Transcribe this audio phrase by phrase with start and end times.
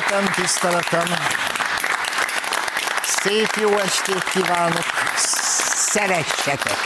[0.00, 1.06] Tiszteletem, tiszteletem.
[3.04, 4.84] Szép jó estét kívánok.
[5.74, 6.76] Szeressetek.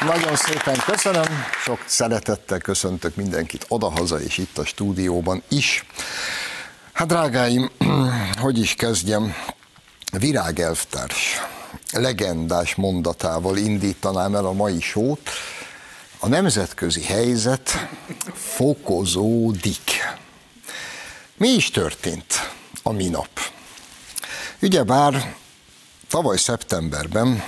[0.00, 5.86] Nagyon szépen köszönöm, sok szeretettel köszöntök mindenkit odahaza és itt a stúdióban is.
[6.92, 7.70] Hát drágáim,
[8.40, 9.34] hogy is kezdjem?
[10.18, 11.40] Virágelvtárs
[11.92, 15.20] legendás mondatával indítanám el a mai sót.
[16.26, 17.88] A nemzetközi helyzet
[18.34, 19.90] fokozódik.
[21.36, 22.50] Mi is történt
[22.82, 23.28] a minap?
[24.62, 25.34] Ugyebár
[26.08, 27.42] tavaly szeptemberben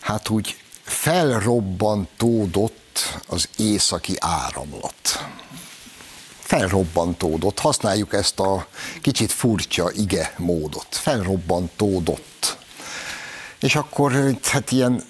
[0.00, 5.26] hát úgy felrobbantódott az északi áramlat.
[6.38, 8.66] Felrobbantódott, használjuk ezt a
[9.02, 10.86] kicsit furcsa ige módot.
[10.90, 12.56] Felrobbantódott.
[13.60, 15.04] És akkor hát ilyen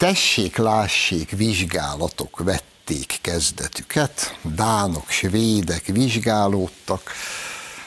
[0.00, 7.12] tessék, lássék vizsgálatok vették kezdetüket, dánok, svédek vizsgálódtak,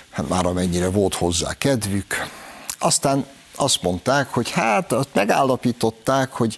[0.09, 2.27] hát már amennyire volt hozzá kedvük.
[2.79, 3.25] Aztán
[3.55, 6.57] azt mondták, hogy hát azt megállapították, hogy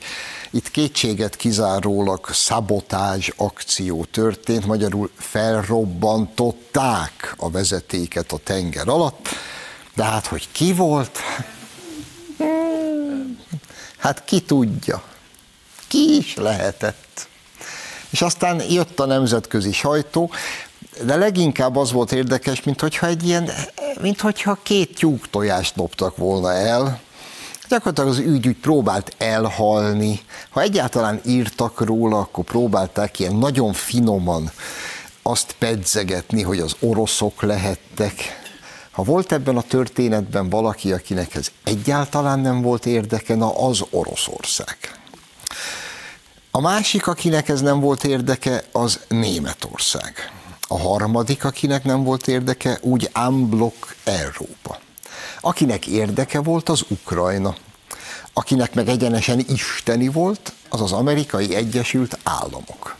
[0.49, 9.27] itt kétséget kizárólag szabotázs akció történt, magyarul felrobbantották a vezetéket a tenger alatt,
[9.93, 11.19] de hát, hogy ki volt,
[13.97, 15.13] hát ki tudja,
[15.95, 17.27] ki is lehetett.
[18.09, 20.31] És aztán jött a nemzetközi sajtó,
[21.03, 23.49] de leginkább az volt érdekes, mint hogyha egy ilyen,
[24.01, 26.99] mint hogyha két tyúk tojást dobtak volna el,
[27.69, 30.19] gyakorlatilag az ügy úgy próbált elhalni.
[30.49, 34.51] Ha egyáltalán írtak róla, akkor próbálták ilyen nagyon finoman
[35.21, 38.13] azt pedzegetni, hogy az oroszok lehettek.
[38.91, 44.77] Ha volt ebben a történetben valaki, akinek ez egyáltalán nem volt érdeke, na az Oroszország.
[46.55, 50.13] A másik, akinek ez nem volt érdeke, az Németország.
[50.67, 54.79] A harmadik, akinek nem volt érdeke, úgy unblock Európa.
[55.41, 57.55] Akinek érdeke volt, az Ukrajna.
[58.33, 62.95] Akinek meg egyenesen isteni volt, az az amerikai Egyesült Államok.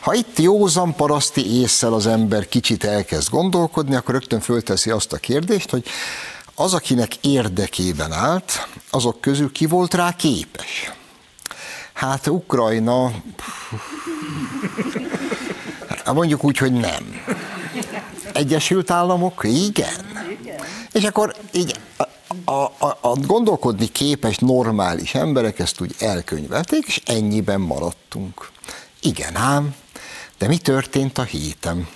[0.00, 5.16] Ha itt józan paraszti észsel az ember kicsit elkezd gondolkodni, akkor rögtön fölteszi azt a
[5.16, 5.84] kérdést, hogy
[6.54, 10.99] az, akinek érdekében állt, azok közül ki volt rá képes?
[12.00, 13.12] Hát Ukrajna,
[15.88, 17.22] hát mondjuk úgy, hogy nem.
[18.32, 20.24] Egyesült Államok, igen.
[20.92, 21.80] És akkor így
[22.44, 28.50] a, a, a gondolkodni képes normális emberek ezt úgy elkönyvelték, és ennyiben maradtunk.
[29.00, 29.74] Igen ám,
[30.38, 31.88] de mi történt a héten?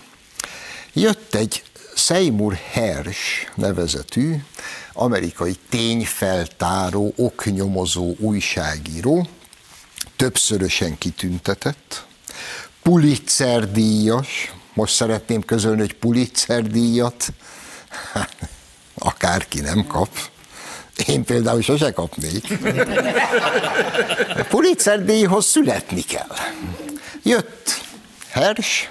[0.92, 1.62] Jött egy
[1.94, 4.34] Seymour Hersh nevezetű
[4.92, 9.28] amerikai tényfeltáró, oknyomozó újságíró,
[10.16, 12.04] többszörösen kitüntetett,
[12.82, 17.32] Pulitzer díjas, most szeretném közölni, hogy Pulitzer díjat,
[18.98, 20.08] akárki nem kap.
[21.06, 22.58] Én például sose kapnék.
[24.48, 26.36] Pulitzer díjhoz születni kell.
[27.22, 27.80] Jött
[28.30, 28.90] Hers,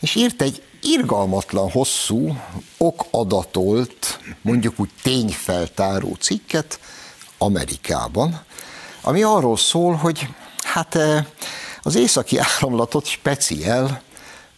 [0.00, 2.36] és írt egy irgalmatlan hosszú,
[2.76, 6.80] okadatolt, mondjuk úgy tényfeltáró cikket
[7.38, 8.44] Amerikában,
[9.00, 10.28] ami arról szól, hogy
[10.72, 10.98] hát
[11.82, 14.02] az északi áramlatot speciál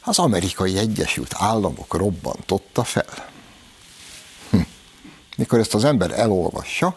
[0.05, 3.29] az amerikai Egyesült Államok robbantotta fel.
[4.51, 4.61] Hm.
[5.37, 6.95] Mikor ezt az ember elolvassa,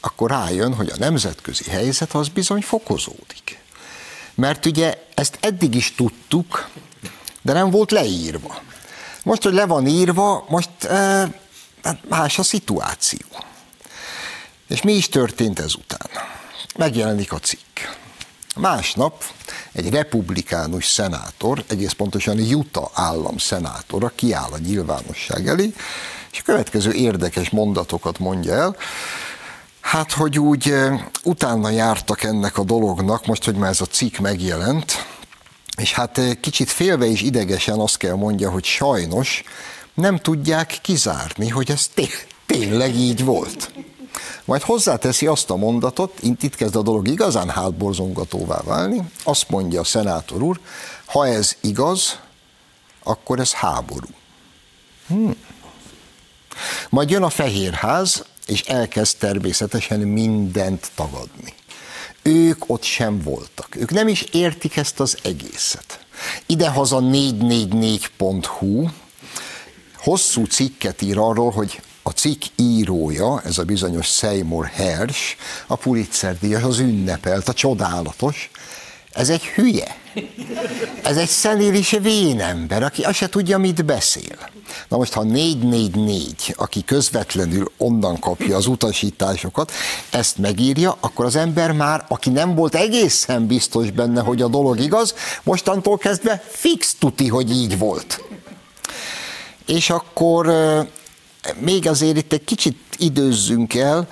[0.00, 3.58] akkor rájön, hogy a nemzetközi helyzet az bizony fokozódik.
[4.34, 6.68] Mert ugye ezt eddig is tudtuk,
[7.42, 8.62] de nem volt leírva.
[9.22, 11.28] Most, hogy le van írva, most e,
[12.08, 13.26] más a szituáció.
[14.68, 16.10] És mi is történt ezután?
[16.76, 17.78] Megjelenik a cikk.
[18.58, 19.24] Másnap
[19.72, 25.72] egy republikánus szenátor, egész pontosan Utah állam szenátora kiáll a nyilvánosság elé,
[26.32, 28.76] és a következő érdekes mondatokat mondja el,
[29.80, 30.74] Hát, hogy úgy
[31.22, 35.06] utána jártak ennek a dolognak, most, hogy már ez a cikk megjelent,
[35.76, 39.42] és hát kicsit félve és idegesen azt kell mondja, hogy sajnos
[39.94, 43.72] nem tudják kizárni, hogy ez té- tényleg így volt.
[44.44, 49.84] Majd hozzáteszi azt a mondatot, itt kezd a dolog igazán hátborzongatóvá válni, azt mondja a
[49.84, 50.60] szenátor úr,
[51.06, 52.18] ha ez igaz,
[53.02, 54.08] akkor ez háború.
[55.06, 55.34] Hmm.
[56.88, 61.54] Majd jön a Fehérház, és elkezd természetesen mindent tagadni.
[62.22, 63.76] Ők ott sem voltak.
[63.76, 66.06] Ők nem is értik ezt az egészet.
[66.46, 68.88] Idehaza 444.hu
[69.96, 76.38] hosszú cikket ír arról, hogy a cikk írója, ez a bizonyos Seymour Hersh, a Pulitzer
[76.38, 78.50] díjas, az ünnepelt, a csodálatos,
[79.12, 79.96] Ez egy hülye.
[81.02, 84.38] Ez egy szenélis vénember, aki azt se tudja, mit beszél.
[84.88, 89.72] Na most, ha 444, aki közvetlenül onnan kapja az utasításokat,
[90.10, 94.80] ezt megírja, akkor az ember már, aki nem volt egészen biztos benne, hogy a dolog
[94.80, 98.22] igaz, mostantól kezdve fix tuti, hogy így volt.
[99.66, 100.46] És akkor
[101.58, 104.08] még azért itt egy kicsit időzzünk el.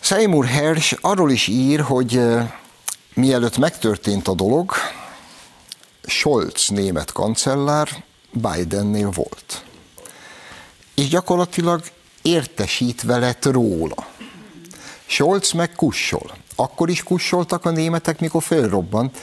[0.00, 2.20] Seymour Hersh arról is ír, hogy
[3.14, 4.72] mielőtt megtörtént a dolog,
[6.02, 9.64] Scholz német kancellár Bidennél volt.
[10.94, 11.82] És gyakorlatilag
[12.22, 14.06] értesítve lett róla.
[15.06, 16.36] Scholz meg kussol.
[16.56, 19.18] Akkor is kussoltak a németek, mikor fölrobbant.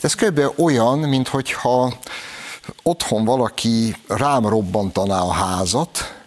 [0.00, 0.40] Ez kb.
[0.56, 1.92] olyan, mintha
[2.82, 6.19] otthon valaki rám robbantaná a házat,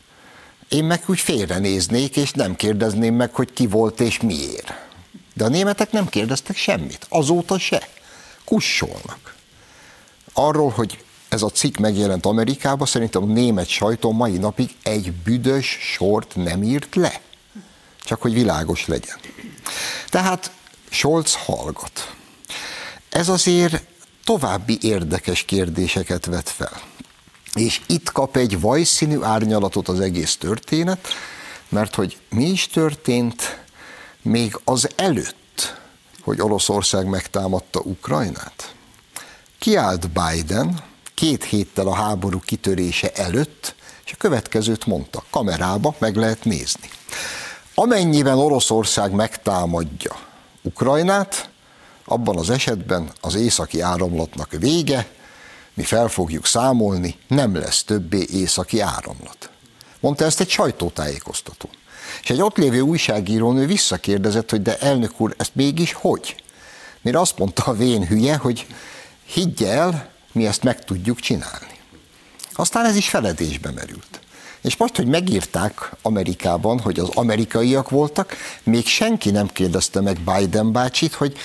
[0.73, 4.73] én meg úgy félrenéznék, és nem kérdezném meg, hogy ki volt és miért.
[5.33, 7.87] De a németek nem kérdeztek semmit, azóta se.
[8.43, 9.35] Kussolnak.
[10.33, 15.77] Arról, hogy ez a cikk megjelent Amerikában, szerintem a német sajtó mai napig egy büdös
[15.81, 17.21] sort nem írt le.
[17.99, 19.17] Csak hogy világos legyen.
[20.09, 20.51] Tehát
[20.89, 22.15] Scholz hallgat.
[23.09, 23.83] Ez azért
[24.23, 26.81] további érdekes kérdéseket vet fel.
[27.53, 31.07] És itt kap egy vajszínű árnyalatot az egész történet,
[31.69, 33.63] mert hogy mi is történt
[34.21, 35.81] még az előtt,
[36.21, 38.75] hogy Oroszország megtámadta Ukrajnát.
[39.59, 40.83] Kiállt Biden
[41.13, 43.75] két héttel a háború kitörése előtt,
[44.05, 46.89] és a következőt mondta, kamerába meg lehet nézni.
[47.75, 50.15] Amennyiben Oroszország megtámadja
[50.61, 51.49] Ukrajnát,
[52.05, 55.07] abban az esetben az északi áramlatnak vége,
[55.73, 59.49] mi fel fogjuk számolni, nem lesz többé északi áramlat.
[59.99, 61.69] Mondta ezt egy sajtótájékoztató.
[62.21, 66.35] És egy ott lévő újságírónő visszakérdezett, hogy de elnök úr, ezt mégis hogy?
[67.01, 68.65] Mire azt mondta a vén hülye, hogy
[69.25, 71.79] higgy el, mi ezt meg tudjuk csinálni.
[72.53, 74.19] Aztán ez is feledésbe merült.
[74.61, 80.71] És most, hogy megírták Amerikában, hogy az amerikaiak voltak, még senki nem kérdezte meg Biden
[80.71, 81.37] bácsit, hogy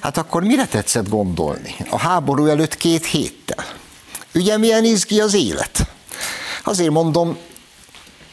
[0.00, 1.74] Hát akkor mire tetszett gondolni?
[1.90, 3.64] A háború előtt két héttel.
[4.34, 5.86] Ugye milyen izgi az élet?
[6.64, 7.38] Azért mondom,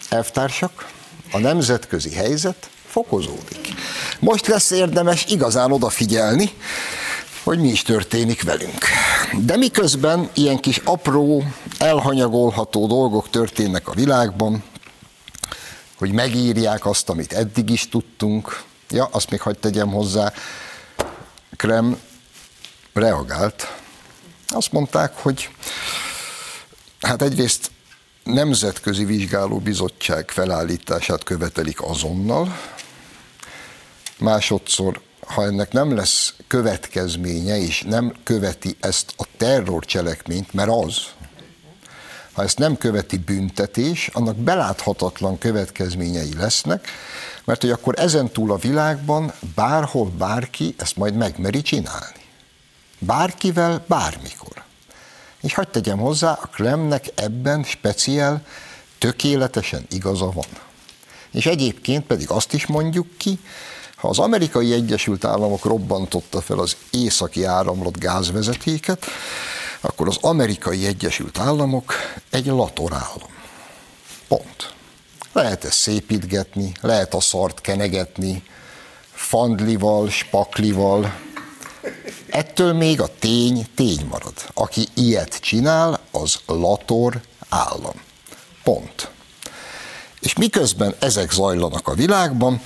[0.09, 0.89] elvtársak,
[1.31, 3.73] a nemzetközi helyzet fokozódik.
[4.19, 6.51] Most lesz érdemes igazán odafigyelni,
[7.43, 8.85] hogy mi is történik velünk.
[9.39, 11.43] De miközben ilyen kis apró,
[11.77, 14.63] elhanyagolható dolgok történnek a világban,
[15.97, 20.33] hogy megírják azt, amit eddig is tudtunk, ja, azt még hagyd tegyem hozzá,
[21.63, 21.99] Krem
[22.93, 23.77] reagált.
[24.47, 25.49] Azt mondták, hogy
[27.01, 27.71] hát egyrészt
[28.23, 32.57] nemzetközi vizsgálóbizottság felállítását követelik azonnal,
[34.19, 40.97] másodszor, ha ennek nem lesz következménye, és nem követi ezt a terrorcselekményt, mert az,
[42.33, 46.87] ha ezt nem követi büntetés, annak beláthatatlan következményei lesznek,
[47.43, 52.21] mert hogy akkor ezentúl a világban bárhol bárki ezt majd megmeri csinálni.
[52.99, 54.63] Bárkivel, bármikor.
[55.41, 58.45] És hagyd tegyem hozzá, a Kremnek ebben speciál
[58.97, 60.45] tökéletesen igaza van.
[61.31, 63.39] És egyébként pedig azt is mondjuk ki,
[63.95, 69.05] ha az amerikai Egyesült Államok robbantotta fel az északi áramlat gázvezetéket,
[69.85, 71.93] akkor az amerikai Egyesült Államok
[72.29, 73.29] egy latorállam.
[74.27, 74.73] Pont.
[75.31, 78.43] Lehet ezt szépítgetni, lehet a szart kenegetni,
[79.11, 81.13] fandlival, spaklival.
[82.29, 84.33] Ettől még a tény tény marad.
[84.53, 88.01] Aki ilyet csinál, az lator állam.
[88.63, 89.09] Pont.
[90.19, 92.61] És miközben ezek zajlanak a világban,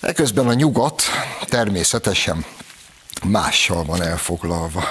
[0.00, 1.02] eközben a nyugat
[1.44, 2.44] természetesen
[3.22, 4.82] mással van elfoglalva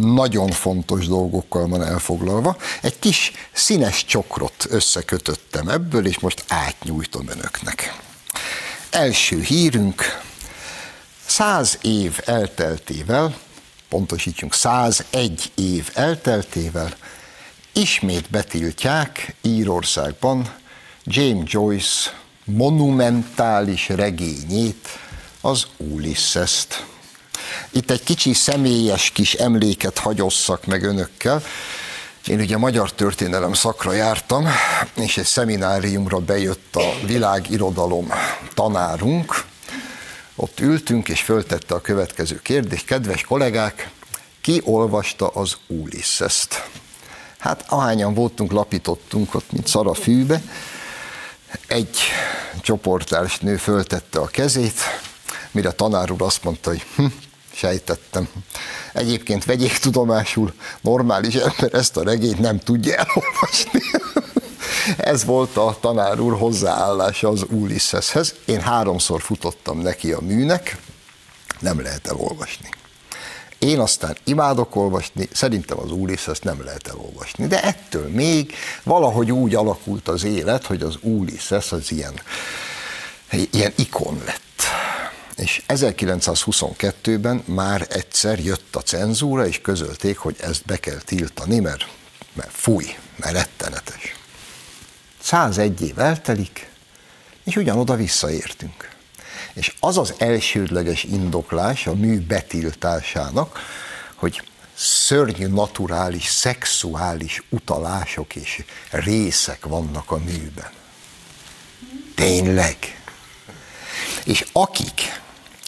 [0.00, 2.56] nagyon fontos dolgokkal van elfoglalva.
[2.82, 7.98] Egy kis színes csokrot összekötöttem ebből, és most átnyújtom önöknek.
[8.90, 10.20] Első hírünk,
[11.26, 13.36] száz év elteltével,
[13.88, 16.94] pontosítsunk, 101 év elteltével,
[17.72, 20.54] ismét betiltják Írországban
[21.04, 22.10] James Joyce
[22.44, 24.88] monumentális regényét,
[25.40, 26.89] az Ulysses-t.
[27.70, 31.42] Itt egy kicsi személyes kis emléket hagyosszak meg önökkel.
[32.26, 34.48] Én ugye magyar történelem szakra jártam,
[34.94, 38.12] és egy szemináriumra bejött a világirodalom
[38.54, 39.44] tanárunk.
[40.34, 42.84] Ott ültünk, és föltette a következő kérdést.
[42.84, 43.90] Kedves kollégák,
[44.40, 46.68] ki olvasta az Ulysses-t?
[47.38, 50.42] Hát ahányan voltunk, lapítottunk ott, mint szar a fűbe.
[51.66, 51.98] Egy
[52.60, 54.80] csoportárs nő föltette a kezét,
[55.50, 57.06] mire tanár úr azt mondta, hogy hm,
[57.60, 58.28] sejtettem.
[58.92, 63.80] Egyébként vegyék tudomásul, normális ember ezt a regényt nem tudja elolvasni.
[65.14, 68.34] Ez volt a tanár úr hozzáállása az Ulysseshez.
[68.44, 70.76] Én háromszor futottam neki a műnek,
[71.58, 72.68] nem lehet elolvasni.
[73.58, 79.54] Én aztán imádok olvasni, szerintem az Ulysses nem lehet elolvasni, de ettől még valahogy úgy
[79.54, 82.14] alakult az élet, hogy az Ulysses az ilyen,
[83.50, 84.62] ilyen ikon lett.
[85.40, 91.86] És 1922-ben már egyszer jött a cenzúra, és közölték, hogy ezt be kell tiltani, mert,
[92.32, 94.16] mert fúj, mert rettenetes.
[95.22, 96.70] 101 év eltelik,
[97.44, 98.88] és ugyanoda visszaértünk.
[99.52, 103.58] És az az elsődleges indoklás a mű betiltásának,
[104.14, 104.42] hogy
[104.74, 110.70] szörnyű, naturális, szexuális utalások és részek vannak a műben.
[112.14, 112.76] Tényleg.
[114.24, 115.20] És akik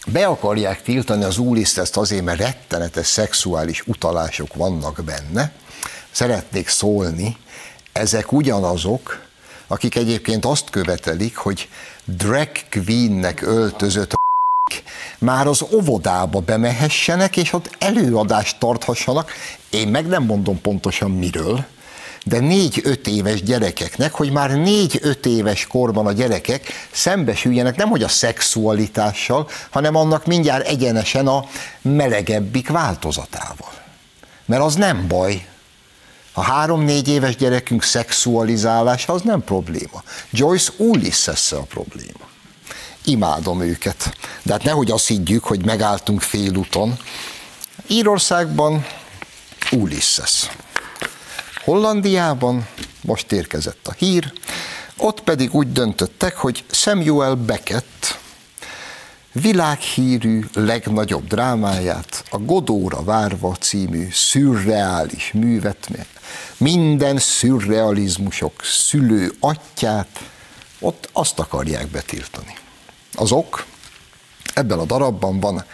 [0.07, 5.53] be akarják tiltani az Uliszteszt azért, mert rettenetes szexuális utalások vannak benne,
[6.11, 7.37] szeretnék szólni,
[7.93, 9.23] ezek ugyanazok,
[9.67, 11.69] akik egyébként azt követelik, hogy
[12.05, 14.15] drag queennek öltözött
[15.19, 19.33] már az óvodába bemehessenek, és ott előadást tarthassanak.
[19.71, 21.65] Én meg nem mondom pontosan miről,
[22.25, 28.09] de négy-öt éves gyerekeknek, hogy már négy-öt éves korban a gyerekek szembesüljenek nem hogy a
[28.09, 31.45] szexualitással, hanem annak mindjárt egyenesen a
[31.83, 33.73] melegebbik változatával.
[34.45, 35.47] Mert az nem baj,
[36.33, 40.03] a három-négy éves gyerekünk szexualizálása az nem probléma.
[40.31, 42.29] Joyce ulysses a probléma.
[43.05, 44.17] Imádom őket.
[44.43, 46.99] De hát nehogy azt higgyük, hogy megálltunk félúton.
[47.87, 48.87] Írországban
[49.71, 50.49] Ulysses.
[51.65, 52.67] Hollandiában
[53.03, 54.33] most érkezett a hír,
[54.97, 58.19] ott pedig úgy döntöttek, hogy Samuel Beckett
[59.33, 65.89] világhírű legnagyobb drámáját, a Godóra várva című szürreális művet,
[66.57, 70.21] minden szürrealizmusok szülő atyát,
[70.81, 72.55] ott azt akarják betiltani.
[73.15, 73.67] Az ok,
[74.55, 75.65] ebben a darabban van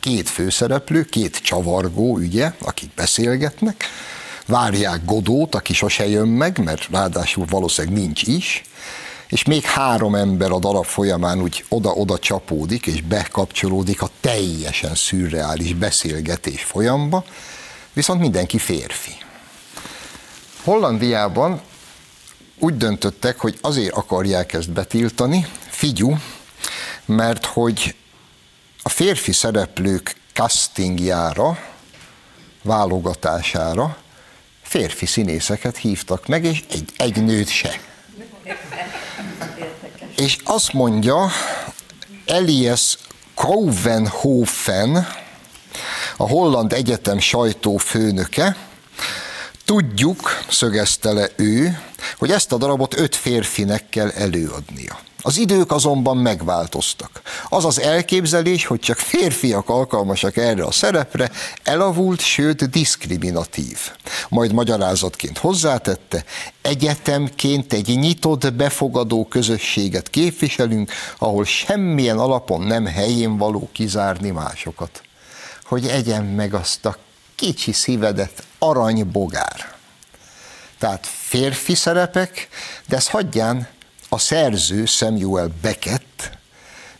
[0.00, 3.84] két főszereplő, két csavargó ügye, akik beszélgetnek,
[4.46, 8.62] várják Godót, aki sose jön meg, mert ráadásul valószínűleg nincs is,
[9.28, 15.74] és még három ember a darab folyamán úgy oda-oda csapódik, és bekapcsolódik a teljesen szürreális
[15.74, 17.24] beszélgetés folyamba,
[17.92, 19.16] viszont mindenki férfi.
[20.64, 21.60] Hollandiában
[22.58, 26.16] úgy döntöttek, hogy azért akarják ezt betiltani, figyú,
[27.04, 27.94] mert hogy
[28.82, 31.58] a férfi szereplők castingjára,
[32.62, 33.96] válogatására
[34.72, 37.80] férfi színészeket hívtak meg, és egy, egy nőt se.
[40.16, 41.30] És azt mondja
[42.26, 42.98] Elias
[43.34, 45.06] Kouwenhofen,
[46.16, 48.56] a Holland Egyetem sajtófőnöke,
[49.64, 51.80] tudjuk, szögezte le ő,
[52.18, 54.98] hogy ezt a darabot öt férfinek kell előadnia.
[55.22, 57.22] Az idők azonban megváltoztak.
[57.48, 61.30] Az az elképzelés, hogy csak férfiak alkalmasak erre a szerepre,
[61.62, 63.78] elavult, sőt diszkriminatív.
[64.28, 66.24] Majd magyarázatként hozzátette,
[66.62, 75.02] egyetemként egy nyitott, befogadó közösséget képviselünk, ahol semmilyen alapon nem helyén való kizárni másokat.
[75.64, 76.96] Hogy egyen meg azt a
[77.34, 79.74] kicsi szívedet aranybogár.
[80.78, 82.48] Tehát férfi szerepek,
[82.88, 83.68] de ezt hagyján
[84.12, 86.38] a szerző Samuel Beckett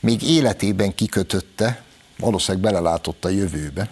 [0.01, 1.83] még életében kikötötte,
[2.19, 3.91] valószínűleg belelátott a jövőbe.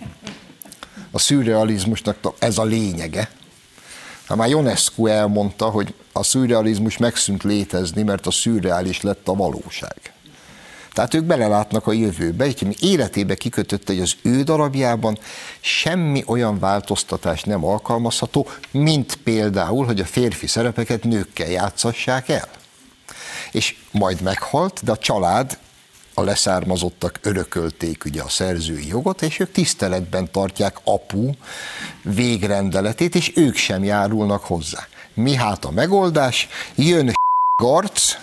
[1.11, 3.31] A szürrealizmusnak ez a lényege.
[4.27, 10.13] Ha már Ionescu elmondta, hogy a szürrealizmus megszűnt létezni, mert a szürreális lett a valóság.
[10.93, 15.19] Tehát ők belelátnak a jövőbe, és életébe kikötötte, hogy az ő darabjában
[15.61, 22.60] semmi olyan változtatás nem alkalmazható, mint például, hogy a férfi szerepeket nőkkel játszassák el
[23.53, 25.59] és majd meghalt, de a család,
[26.15, 31.31] a leszármazottak örökölték ugye a szerzői jogot, és ők tiszteletben tartják apu
[32.03, 34.87] végrendeletét, és ők sem járulnak hozzá.
[35.15, 36.49] Mi hát a megoldás?
[36.75, 37.13] Jön
[37.63, 38.17] Garc,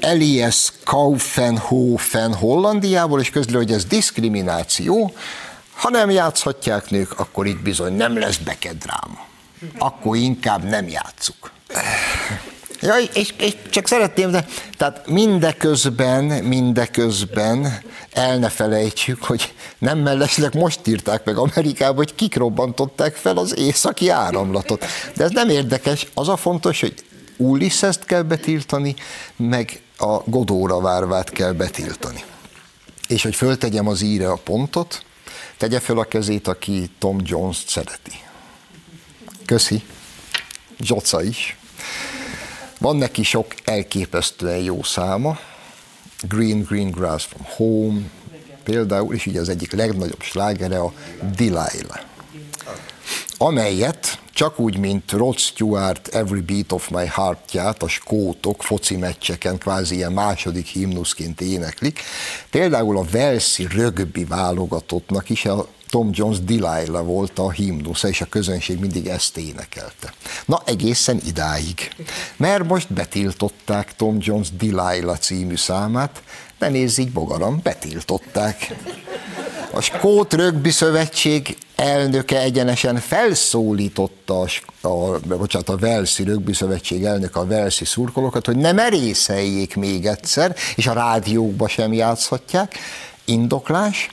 [0.00, 5.12] Elias Kaufenhofen Hollandiából, és közli, hogy ez diszkrimináció,
[5.74, 9.26] ha nem játszhatják nők, akkor itt bizony nem lesz bekedráma.
[9.78, 11.50] Akkor inkább nem játszuk.
[12.80, 14.46] Ja, és, és csak szeretném, de
[14.76, 17.82] tehát mindeközben, mindeközben
[18.12, 23.58] el ne felejtsük, hogy nem mellesleg most írták meg Amerikába, hogy kik robbantották fel az
[23.58, 24.84] északi áramlatot.
[25.16, 26.94] De ez nem érdekes, az a fontos, hogy
[27.36, 28.94] Ulyssest kell betiltani,
[29.36, 32.24] meg a Godóra várvát kell betiltani.
[33.08, 35.04] És hogy föltegyem az íre a pontot,
[35.60, 38.12] Tegye fel a kezét, aki Tom Jones-t szereti.
[39.44, 39.82] Köszi.
[40.78, 41.56] Zsoca is.
[42.80, 45.38] Van neki sok elképesztően jó száma.
[46.28, 48.00] Green, Green Grass from Home,
[48.64, 50.92] például, és ugye az egyik legnagyobb slágere a
[51.36, 52.00] Delilah,
[53.36, 59.58] amelyet csak úgy, mint Rod Stewart Every Beat of My Heart-ját a skótok foci meccseken
[59.58, 62.00] kvázi ilyen második himnuszként éneklik.
[62.50, 68.26] Például a Velszi rögbi válogatottnak is a Tom Jones Delilah volt a himnusza, és a
[68.26, 70.12] közönség mindig ezt énekelte.
[70.44, 71.94] Na, egészen idáig.
[72.36, 76.22] Mert most betiltották Tom Jones Delilah című számát,
[76.58, 78.74] de nézz így, bogaram, betiltották.
[79.72, 84.40] A Skót Rögbi Szövetség elnöke egyenesen felszólította
[84.80, 90.06] a, a, bocsánat, a Velszi Rögbi Szövetség elnöke a Velszi szurkolókat, hogy ne merészeljék még
[90.06, 92.78] egyszer, és a rádiókba sem játszhatják.
[93.24, 94.10] Indoklás,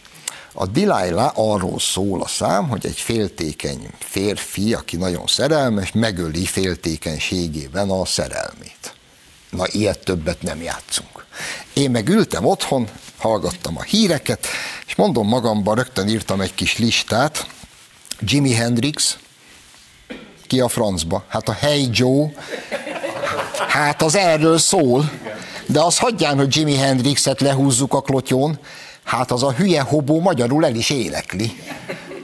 [0.60, 7.90] a Delilah arról szól a szám, hogy egy féltékeny férfi, aki nagyon szerelmes, megöli féltékenységében
[7.90, 8.94] a szerelmét.
[9.50, 11.26] Na, ilyet többet nem játszunk.
[11.74, 12.88] Én meg ültem otthon,
[13.18, 14.46] hallgattam a híreket,
[14.88, 17.48] és mondom magamban, rögtön írtam egy kis listát,
[18.20, 19.18] Jimi Hendrix,
[20.48, 21.24] ki a francba?
[21.28, 22.32] Hát a Hey Joe,
[23.68, 25.12] hát az erről szól,
[25.66, 28.60] de az hagyján, hogy Jimi Hendrixet lehúzzuk a klotyón,
[29.08, 31.52] hát az a hülye hobó magyarul el is énekli.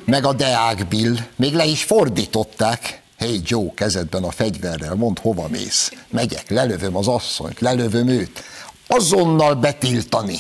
[0.06, 3.02] Meg a Deák Bill, még le is fordították.
[3.18, 5.92] Hey Joe, kezedben a fegyverrel, mondd hova mész.
[6.10, 8.44] Megyek, lelövöm az asszonyt, lelövöm őt.
[8.88, 10.38] Azonnal betiltani.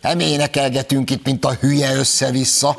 [0.00, 2.76] Nem énekelgetünk itt, mint a hülye össze-vissza.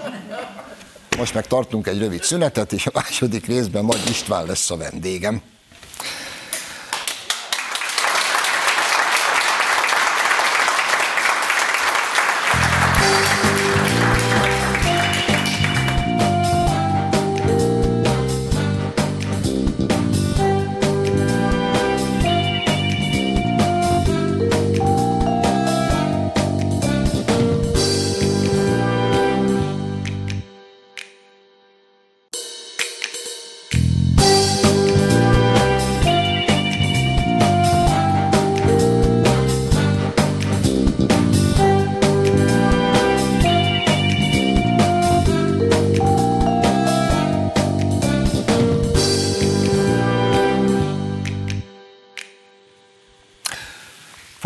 [1.17, 5.41] Most meg tartunk egy rövid szünetet, és a második részben Nagy István lesz a vendégem.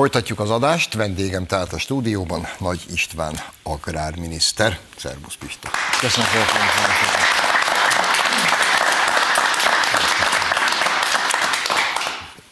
[0.05, 4.79] Folytatjuk az adást, vendégem tehát a stúdióban Nagy István agrárminiszter.
[4.97, 5.69] Szervusz Pista.
[5.99, 7.14] Köszönöm szépen.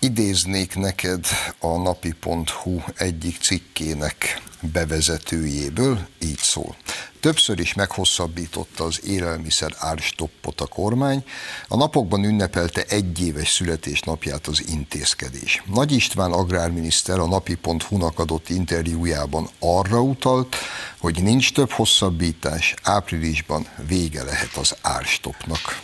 [0.04, 1.26] Idéznék neked
[1.60, 6.76] a napi.hu egyik cikkének bevezetőjéből, így szól.
[7.20, 11.24] Többször is meghosszabbította az élelmiszer árstoppot a kormány,
[11.68, 15.64] a napokban ünnepelte egyéves születésnapját az intézkedés.
[15.74, 20.56] Nagy István agrárminiszter a napi.hu-nak adott interjújában arra utalt,
[21.00, 25.82] hogy nincs több hosszabbítás, áprilisban vége lehet az árstoppnak.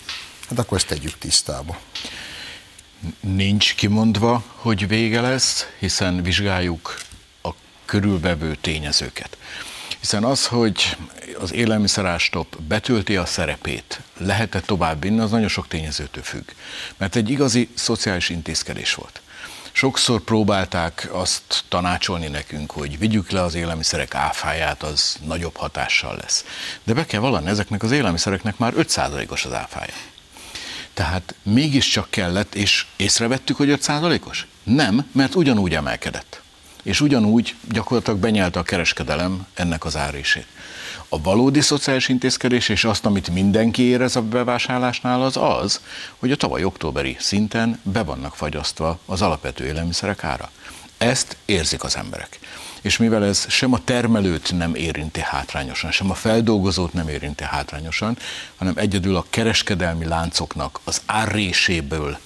[0.50, 1.78] Hát akkor ezt tegyük tisztába.
[3.20, 6.98] Nincs kimondva, hogy vége lesz, hiszen vizsgáljuk
[7.44, 7.50] a
[7.86, 9.38] körülvevő tényezőket.
[10.00, 10.98] Hiszen az, hogy
[11.40, 16.50] az élelmiszerástop betölti a szerepét, lehet-e tovább vinni, az nagyon sok tényezőtől függ.
[16.98, 19.22] Mert egy igazi szociális intézkedés volt.
[19.72, 26.46] Sokszor próbálták azt tanácsolni nekünk, hogy vigyük le az élelmiszerek áfáját, az nagyobb hatással lesz.
[26.84, 29.94] De be kell vallani, ezeknek az élelmiszereknek már 5%-os az áfája.
[31.00, 34.46] Tehát mégiscsak kellett, és észrevettük, hogy 5%-os?
[34.64, 36.42] Nem, mert ugyanúgy emelkedett.
[36.84, 40.46] És ugyanúgy gyakorlatilag benyelte a kereskedelem ennek az árését.
[41.10, 45.82] A valódi szociális intézkedés és azt, amit mindenki érez a bevásárlásnál, az az,
[46.18, 50.52] hogy a tavaly októberi szinten be vannak fagyasztva az alapvető élelmiszerek ára.
[50.98, 52.40] Ezt érzik az emberek.
[52.82, 58.18] És mivel ez sem a termelőt nem érinti hátrányosan, sem a feldolgozót nem érinti hátrányosan,
[58.56, 62.18] hanem egyedül a kereskedelmi láncoknak az árréséből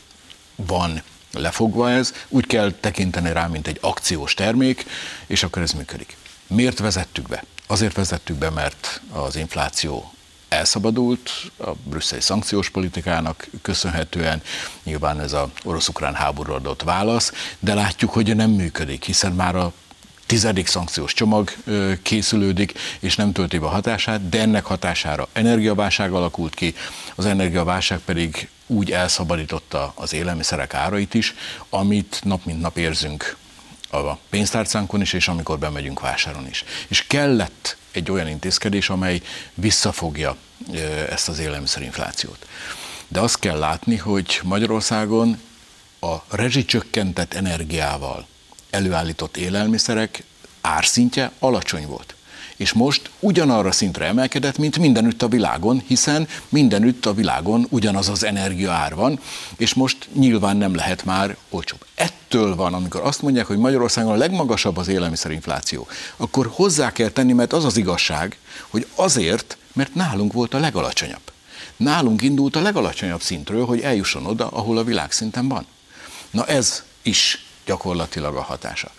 [0.56, 1.02] van
[1.34, 4.86] lefogva ez, úgy kell tekinteni rá, mint egy akciós termék,
[5.28, 6.18] és akkor ez működik.
[6.48, 7.44] Miért vezettük be?
[7.68, 10.14] Azért vezettük be, mert az infláció
[10.50, 14.42] elszabadult a brüsszeli szankciós politikának köszönhetően,
[14.84, 19.74] nyilván ez a orosz-ukrán háború adott válasz, de látjuk, hogy nem működik, hiszen már a
[20.34, 21.54] tizedik szankciós csomag
[22.02, 26.76] készülődik, és nem tölti be a hatását, de ennek hatására energiaválság alakult ki,
[27.16, 31.34] az energiaválság pedig úgy elszabadította az élelmiszerek árait is,
[31.70, 33.38] amit nap mint nap érzünk
[33.90, 36.64] a pénztárcánkon is, és amikor bemegyünk vásáron is.
[36.88, 39.22] És kellett egy olyan intézkedés, amely
[39.54, 40.36] visszafogja
[41.10, 42.48] ezt az élelmiszerinflációt.
[43.08, 45.40] De azt kell látni, hogy Magyarországon
[46.00, 48.28] a rezsicsökkentett energiával
[48.74, 50.24] előállított élelmiszerek
[50.62, 52.16] árszintje alacsony volt
[52.56, 58.24] és most ugyanarra szintre emelkedett, mint mindenütt a világon, hiszen mindenütt a világon ugyanaz az
[58.24, 59.20] energia van,
[59.58, 61.86] és most nyilván nem lehet már olcsóbb.
[61.96, 67.34] Ettől van, amikor azt mondják, hogy Magyarországon a legmagasabb az élelmiszerinfláció, akkor hozzá kell tenni,
[67.34, 68.38] mert az az igazság,
[68.70, 71.32] hogy azért, mert nálunk volt a legalacsonyabb.
[71.76, 75.66] Nálunk indult a legalacsonyabb szintről, hogy eljusson oda, ahol a világszinten van.
[76.32, 78.92] Na ez is gyakorlatilag a hatása.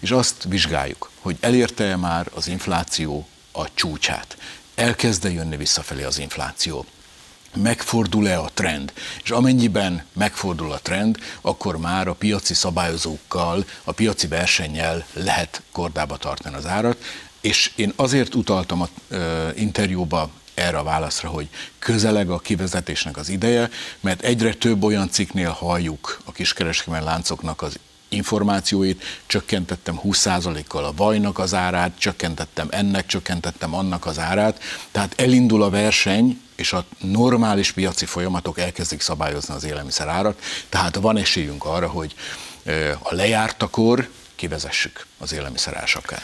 [0.00, 4.36] És azt vizsgáljuk, hogy elérte-e már az infláció a csúcsát.
[4.74, 6.86] Elkezde jönni visszafelé az infláció
[7.54, 8.92] megfordul-e a trend.
[9.22, 16.16] És amennyiben megfordul a trend, akkor már a piaci szabályozókkal, a piaci versennyel lehet kordába
[16.16, 17.04] tartani az árat.
[17.40, 18.88] És én azért utaltam az
[19.54, 25.50] interjúba erre a válaszra, hogy közeleg a kivezetésnek az ideje, mert egyre több olyan cikknél
[25.50, 33.74] halljuk a kiskereskedelmi láncoknak az információit, csökkentettem 20%-kal a vajnak az árát, csökkentettem ennek, csökkentettem
[33.74, 39.64] annak az árát, tehát elindul a verseny, és a normális piaci folyamatok elkezdik szabályozni az
[39.64, 42.14] élelmiszer árat, tehát van esélyünk arra, hogy
[42.98, 46.22] a lejártakor kivezessük az élelmiszer ársapkát.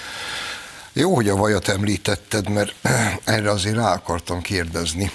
[0.93, 2.75] Jó, hogy a vajat említetted, mert
[3.25, 5.11] erre azért rá akartam kérdezni.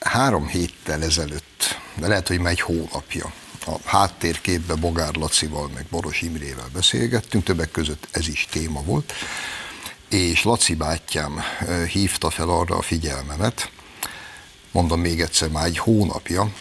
[0.00, 3.32] Három héttel ezelőtt, de lehet, hogy már egy hónapja,
[3.66, 9.12] a háttérképbe Bogár Lacival, meg Boros Imrével beszélgettünk, többek között ez is téma volt,
[10.08, 11.40] és Laci bátyám
[11.92, 13.70] hívta fel arra a figyelmemet,
[14.72, 16.52] mondom még egyszer már egy hónapja,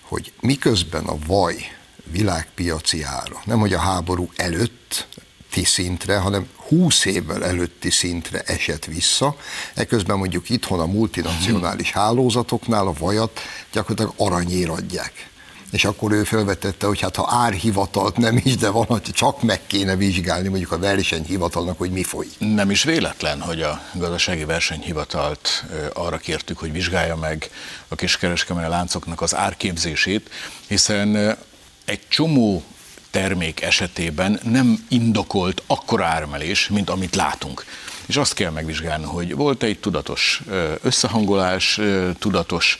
[0.00, 1.76] hogy miközben a vaj
[2.10, 9.36] világpiaci ára, nem hogy a háború előtti szintre, hanem 20 évvel előtti szintre esett vissza,
[9.74, 13.40] eközben mondjuk itthon a multinacionális hálózatoknál a vajat
[13.72, 15.32] gyakorlatilag aranyér adják
[15.74, 19.96] és akkor ő felvetette, hogy hát ha árhivatalt nem is, de valahogy csak meg kéne
[19.96, 22.32] vizsgálni mondjuk a versenyhivatalnak, hogy mi folyik.
[22.38, 27.50] Nem is véletlen, hogy a gazdasági versenyhivatalt arra kértük, hogy vizsgálja meg
[27.88, 30.30] a kiskereskedelmi láncoknak az árképzését,
[30.68, 31.36] hiszen
[31.84, 32.62] egy csomó
[33.10, 37.64] termék esetében nem indokolt akkora ármelés, mint amit látunk.
[38.06, 40.42] És azt kell megvizsgálni, hogy volt egy tudatos
[40.82, 41.80] összehangolás,
[42.18, 42.78] tudatos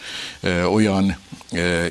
[0.73, 1.17] olyan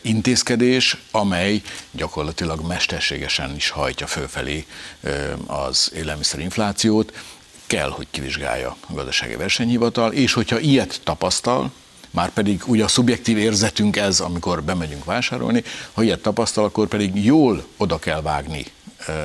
[0.02, 4.66] intézkedés, amely gyakorlatilag mesterségesen is hajtja fölfelé
[5.46, 7.14] az élelmiszerinflációt,
[7.68, 11.72] kell, hogy kivizsgálja a gazdasági versenyhivatal, és hogyha ilyet tapasztal,
[12.12, 17.26] már pedig ugye a szubjektív érzetünk ez, amikor bemegyünk vásárolni, ha ilyet tapasztal, akkor pedig
[17.26, 18.66] jól oda kell vágni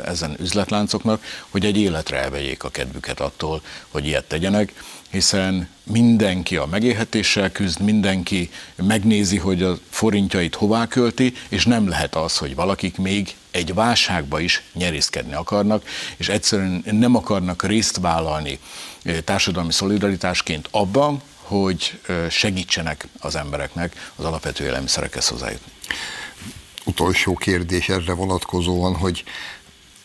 [0.04, 4.72] ezen üzletláncoknak, hogy egy életre elvegyék a kedvüket attól, hogy ilyet tegyenek,
[5.10, 12.16] hiszen mindenki a megélhetéssel küzd, mindenki megnézi, hogy a forintjait hová költi, és nem lehet
[12.16, 15.84] az, hogy valakik még egy válságba is nyerészkedni akarnak,
[16.16, 18.58] és egyszerűen nem akarnak részt vállalni
[19.24, 25.72] társadalmi szolidaritásként abban, hogy segítsenek az embereknek az alapvető élelmiszerekhez hozzájutni.
[26.84, 29.24] Utolsó kérdés erre vonatkozóan, hogy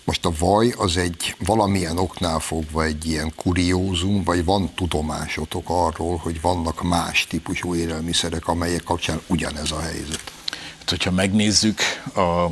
[0.06, 6.18] most a vaj az egy valamilyen oknál fogva egy ilyen kuriózum, vagy van tudomásotok arról,
[6.18, 10.32] hogy vannak más típusú élelmiszerek, amelyek kapcsán ugyanez a helyzet?
[10.78, 11.80] Hát, hogyha megnézzük
[12.16, 12.48] a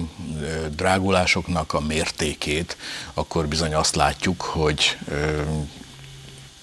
[0.75, 2.77] drágulásoknak a mértékét,
[3.13, 4.97] akkor bizony azt látjuk, hogy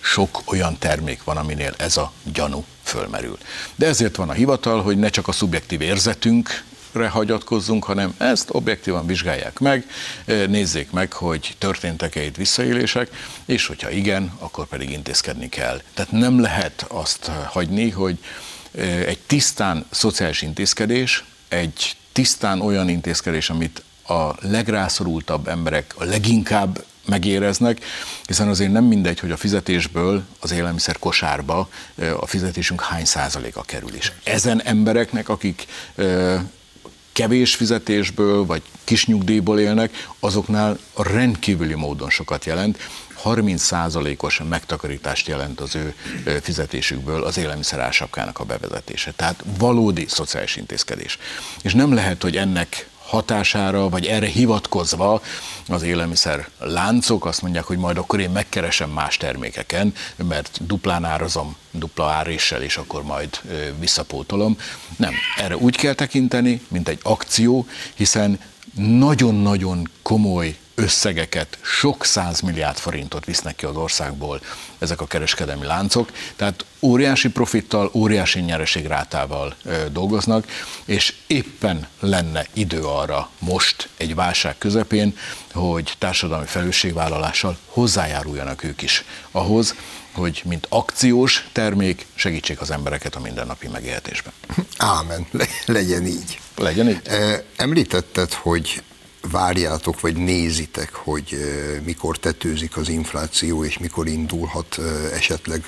[0.00, 3.38] sok olyan termék van, aminél ez a gyanú fölmerül.
[3.74, 9.06] De ezért van a hivatal, hogy ne csak a szubjektív érzetünk hagyatkozzunk, hanem ezt objektívan
[9.06, 9.86] vizsgálják meg,
[10.24, 13.10] nézzék meg, hogy történtek-e itt visszaélések,
[13.44, 15.80] és hogyha igen, akkor pedig intézkedni kell.
[15.94, 18.18] Tehát nem lehet azt hagyni, hogy
[19.06, 27.84] egy tisztán szociális intézkedés, egy tisztán olyan intézkedés, amit a legrászorultabb emberek a leginkább megéreznek,
[28.26, 31.68] hiszen azért nem mindegy, hogy a fizetésből az élelmiszer kosárba
[32.20, 34.12] a fizetésünk hány százaléka kerül is.
[34.22, 35.66] Ezen embereknek, akik
[37.18, 42.78] kevés fizetésből vagy kis nyugdíjból élnek, azoknál rendkívüli módon sokat jelent.
[43.24, 45.94] 30%-os megtakarítást jelent az ő
[46.42, 47.80] fizetésükből az élelmiszer
[48.38, 49.12] a bevezetése.
[49.16, 51.18] Tehát valódi szociális intézkedés.
[51.62, 55.22] És nem lehet, hogy ennek hatására, vagy erre hivatkozva
[55.68, 61.56] az élelmiszer láncok azt mondják, hogy majd akkor én megkeresem más termékeken, mert duplán árazom,
[61.70, 63.40] dupla áréssel, és akkor majd
[63.78, 64.58] visszapótolom.
[64.96, 68.40] Nem, erre úgy kell tekinteni, mint egy akció, hiszen
[68.74, 72.06] nagyon-nagyon komoly összegeket, sok
[72.42, 74.40] milliárd forintot visznek ki az országból
[74.78, 79.54] ezek a kereskedelmi láncok, tehát óriási profittal, óriási nyereségrátával
[79.92, 80.46] dolgoznak,
[80.84, 85.16] és éppen lenne idő arra most egy válság közepén,
[85.52, 89.74] hogy társadalmi felelősségvállalással hozzájáruljanak ők is ahhoz,
[90.12, 94.32] hogy mint akciós termék segítsék az embereket a mindennapi megélhetésben.
[94.76, 96.40] Ámen, Le- legyen így.
[96.56, 97.00] Legyen így.
[97.56, 98.82] Említetted, hogy
[99.20, 101.38] várjátok, vagy nézitek, hogy
[101.84, 104.78] mikor tetőzik az infláció, és mikor indulhat
[105.12, 105.64] esetleg,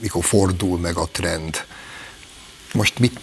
[0.00, 1.64] mikor fordul meg a trend.
[2.72, 3.20] Most mit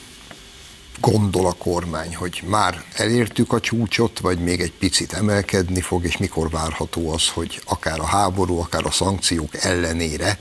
[1.00, 6.18] gondol a kormány, hogy már elértük a csúcsot, vagy még egy picit emelkedni fog, és
[6.18, 10.40] mikor várható az, hogy akár a háború, akár a szankciók ellenére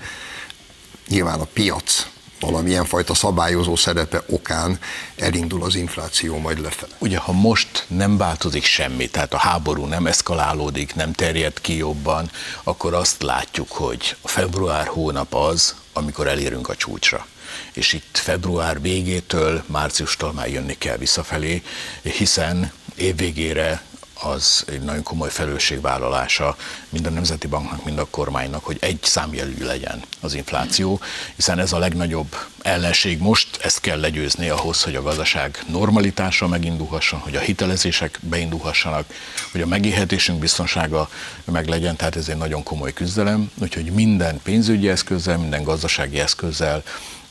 [1.08, 2.06] nyilván a piac
[2.40, 4.78] valamilyen fajta szabályozó szerepe okán
[5.16, 6.92] elindul az infláció majd lefele.
[6.98, 12.30] Ugye, ha most nem változik semmi, tehát a háború nem eszkalálódik, nem terjed ki jobban,
[12.62, 17.26] akkor azt látjuk, hogy a február hónap az, amikor elérünk a csúcsra
[17.72, 21.62] és itt február végétől, márciustól már jönni kell visszafelé,
[22.02, 23.82] hiszen évvégére
[24.22, 26.56] az egy nagyon komoly felelősségvállalása
[26.88, 31.00] mind a Nemzeti Banknak, mind a kormánynak, hogy egy számjelű legyen az infláció,
[31.36, 37.20] hiszen ez a legnagyobb ellenség most, ezt kell legyőzni ahhoz, hogy a gazdaság normalitása megindulhasson,
[37.20, 39.14] hogy a hitelezések beindulhassanak,
[39.52, 41.08] hogy a megélhetésünk biztonsága
[41.44, 46.82] meg legyen, tehát ez egy nagyon komoly küzdelem, úgyhogy minden pénzügyi eszközzel, minden gazdasági eszközzel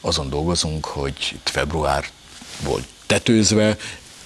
[0.02, 2.06] azon dolgozunk, hogy itt február
[2.64, 3.78] volt tetőzve,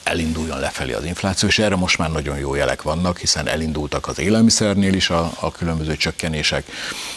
[0.04, 4.20] elinduljon lefelé az infláció, és erre most már nagyon jó jelek vannak, hiszen elindultak az
[4.20, 6.72] élelmiszernél is a, a különböző csökkenések,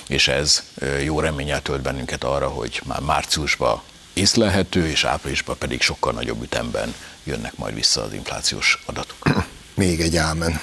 [0.06, 0.62] és ez
[1.04, 3.80] jó reményel tölt bennünket arra, hogy már márciusban
[4.12, 6.94] észlelhető, és áprilisban pedig sokkal nagyobb ütemben
[7.24, 9.28] jönnek majd vissza az inflációs adatok.
[9.74, 10.60] Még egy ámen.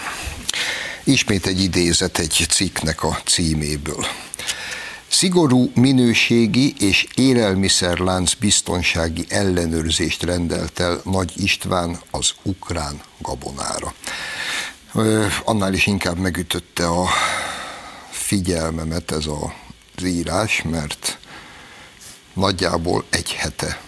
[1.04, 4.06] Ismét egy idézet egy cikknek a címéből.
[5.14, 13.94] Szigorú minőségi és élelmiszerlánc biztonsági ellenőrzést rendelt el Nagy István az ukrán gabonára.
[15.44, 17.08] Annál is inkább megütötte a
[18.10, 21.20] figyelmemet ez az írás, mert
[22.34, 23.82] nagyjából egy hete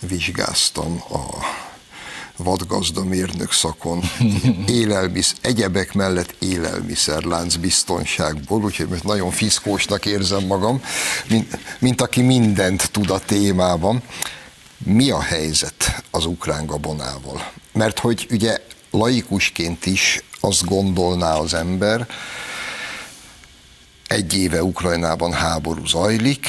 [0.00, 1.26] vizsgáztam a
[2.38, 4.02] vadgazdamérnök szakon,
[4.66, 10.82] élelmisz, egyebek mellett élelmiszerlánc biztonságból, úgyhogy most nagyon fiszkósnak érzem magam,
[11.28, 14.02] mint, mint aki mindent tud a témában.
[14.78, 17.50] Mi a helyzet az ukrán gabonával?
[17.72, 18.58] Mert hogy ugye
[18.90, 22.06] laikusként is azt gondolná az ember,
[24.06, 26.46] egy éve Ukrajnában háború zajlik,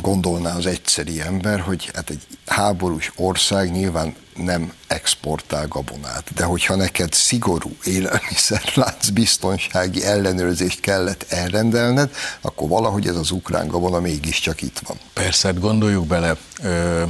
[0.00, 6.74] gondolná az egyszeri ember, hogy hát egy háborús ország nyilván nem exportál gabonát, de hogyha
[6.74, 14.78] neked szigorú élelmiszerlánc biztonsági ellenőrzést kellett elrendelned, akkor valahogy ez az ukrán gabona mégiscsak itt
[14.78, 14.96] van.
[15.12, 17.02] Persze, hát gondoljuk bele, ö,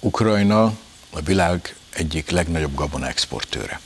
[0.00, 0.64] Ukrajna
[1.10, 3.80] a világ egyik legnagyobb gabona exportőre.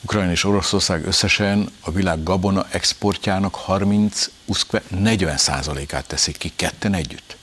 [0.00, 7.36] Ukrajna és Oroszország összesen a világ gabona exportjának 30-40 át teszik ki ketten együtt.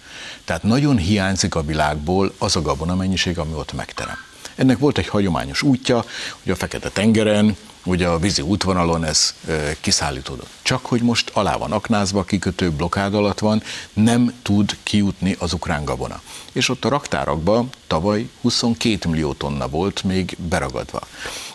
[0.45, 4.17] Tehát nagyon hiányzik a világból az a gabona mennyiség, ami ott megterem.
[4.55, 6.05] Ennek volt egy hagyományos útja,
[6.43, 9.33] hogy a Fekete-tengeren, ugye a vízi útvonalon ez
[9.81, 10.49] kiszállítódott.
[10.61, 13.63] Csak hogy most alá van aknázva, kikötő blokád alatt van,
[13.93, 16.21] nem tud kijutni az ukrán gabona.
[16.51, 21.01] És ott a raktárakban tavaly 22 millió tonna volt még beragadva.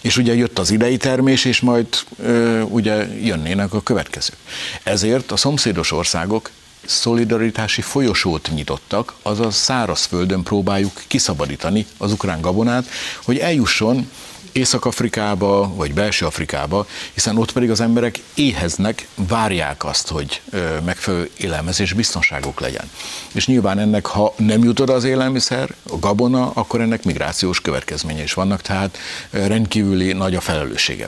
[0.01, 1.87] És ugye jött az idei termés, és majd
[2.19, 4.39] ö, ugye jönnének a következők.
[4.83, 6.51] Ezért a szomszédos országok
[6.91, 12.87] szolidaritási folyosót nyitottak, azaz szárazföldön próbáljuk kiszabadítani az ukrán gabonát,
[13.25, 14.09] hogy eljusson
[14.53, 20.41] Észak-Afrikába, vagy belső Afrikába, hiszen ott pedig az emberek éheznek, várják azt, hogy
[20.85, 22.91] megfelelő élelmezés biztonságuk legyen.
[23.33, 28.23] És nyilván ennek, ha nem jut oda az élelmiszer, a gabona, akkor ennek migrációs következménye
[28.23, 28.99] is vannak, tehát
[29.31, 31.07] rendkívüli nagy a felelősség.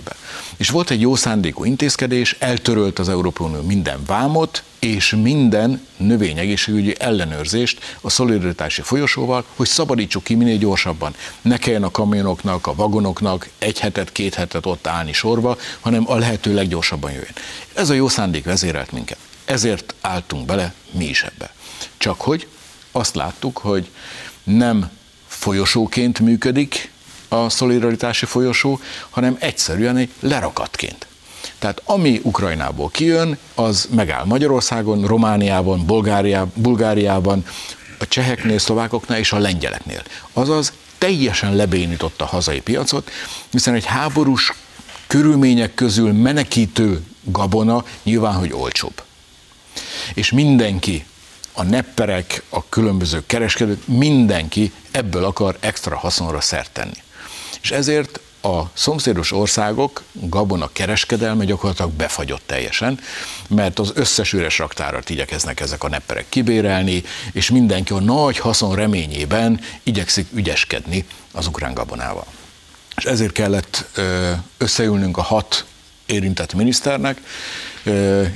[0.56, 6.94] És volt egy jó szándékú intézkedés, eltörölt az Európai Unió minden vámot, és minden növényegészségügyi
[6.98, 11.14] ellenőrzést a szolidaritási folyosóval, hogy szabadítsuk ki minél gyorsabban.
[11.42, 16.16] Ne kelljen a kamionoknak, a vagonoknak egy hetet, két hetet ott állni sorba, hanem a
[16.16, 17.32] lehető leggyorsabban jöjjön.
[17.74, 19.18] Ez a jó szándék vezérelt minket.
[19.44, 21.54] Ezért álltunk bele mi is ebbe.
[21.96, 22.46] Csak hogy
[22.92, 23.90] azt láttuk, hogy
[24.44, 24.90] nem
[25.26, 26.90] folyosóként működik
[27.28, 31.06] a szolidaritási folyosó, hanem egyszerűen egy lerakatként.
[31.62, 37.44] Tehát ami Ukrajnából kijön, az megáll Magyarországon, Romániában, Bulgáriában, Bulgáriában,
[37.98, 40.02] a cseheknél, szlovákoknál és a lengyeleknél.
[40.32, 43.10] Azaz teljesen lebénította a hazai piacot,
[43.50, 44.52] hiszen egy háborús
[45.06, 49.02] körülmények közül menekítő gabona nyilván, hogy olcsóbb.
[50.14, 51.04] És mindenki,
[51.52, 57.02] a nepperek, a különböző kereskedők, mindenki ebből akar extra haszonra szert tenni.
[57.62, 63.00] És ezért a szomszédos országok gabona kereskedelme gyakorlatilag befagyott teljesen,
[63.48, 67.02] mert az összes üres raktárat igyekeznek ezek a nepperek kibérelni,
[67.32, 72.26] és mindenki a nagy haszon reményében igyekszik ügyeskedni az ukrán gabonával.
[72.96, 74.00] És ezért kellett
[74.58, 75.64] összeülnünk a hat
[76.06, 77.20] érintett miniszternek,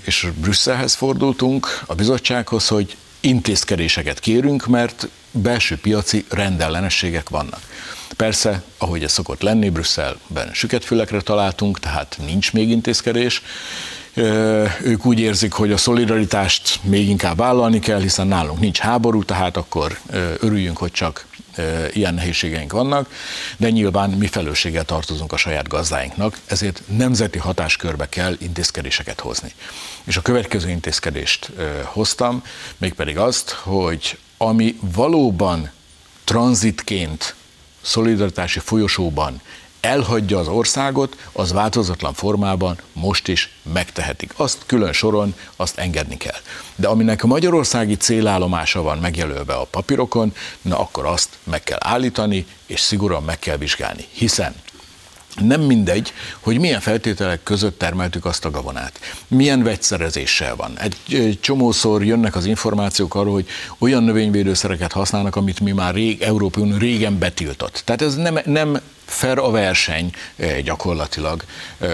[0.05, 7.61] és Brüsszelhez fordultunk, a bizottsághoz, hogy intézkedéseket kérünk, mert belső piaci rendellenességek vannak.
[8.17, 13.43] Persze, ahogy ez szokott lenni, Brüsszelben süketfülekre találtunk, tehát nincs még intézkedés.
[14.83, 19.57] Ők úgy érzik, hogy a szolidaritást még inkább vállalni kell, hiszen nálunk nincs háború, tehát
[19.57, 19.99] akkor
[20.41, 21.27] örüljünk, hogy csak
[21.93, 23.11] ilyen nehézségeink vannak,
[23.57, 29.53] de nyilván mi felelősséggel tartozunk a saját gazdáinknak, ezért nemzeti hatáskörbe kell intézkedéseket hozni.
[30.05, 31.51] És a következő intézkedést
[31.83, 32.43] hoztam,
[32.79, 35.71] mégpedig azt, hogy ami valóban
[36.25, 37.35] tranzitként
[37.87, 39.41] szolidaritási folyosóban
[39.81, 44.33] elhagyja az országot, az változatlan formában most is megtehetik.
[44.37, 46.41] Azt külön soron, azt engedni kell.
[46.77, 52.47] De aminek a magyarországi célállomása van megjelölve a papírokon, na akkor azt meg kell állítani,
[52.67, 54.05] és szigorúan meg kell vizsgálni.
[54.13, 54.55] Hiszen
[55.41, 59.01] nem mindegy, hogy milyen feltételek között termeltük azt a gabonát.
[59.29, 60.79] Milyen vegyszerezéssel van.
[60.79, 63.47] Egy csomószor jönnek az információk arról, hogy
[63.79, 67.83] olyan növényvédőszereket használnak, amit mi már rég, Európai Unió régen betiltott.
[67.85, 70.11] Tehát ez nem, nem fair a verseny
[70.65, 71.45] gyakorlatilag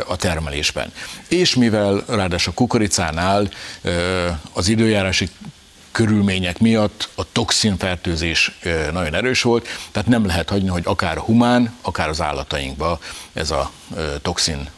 [0.06, 0.92] a termelésben.
[1.28, 3.48] És mivel ráadásul a kukoricánál
[4.52, 5.28] az időjárási
[5.92, 8.58] körülmények miatt a toxinfertőzés
[8.92, 12.98] nagyon erős volt, tehát nem lehet hagyni, hogy akár humán, akár az állatainkba
[13.32, 13.70] ez a
[14.22, 14.68] toxin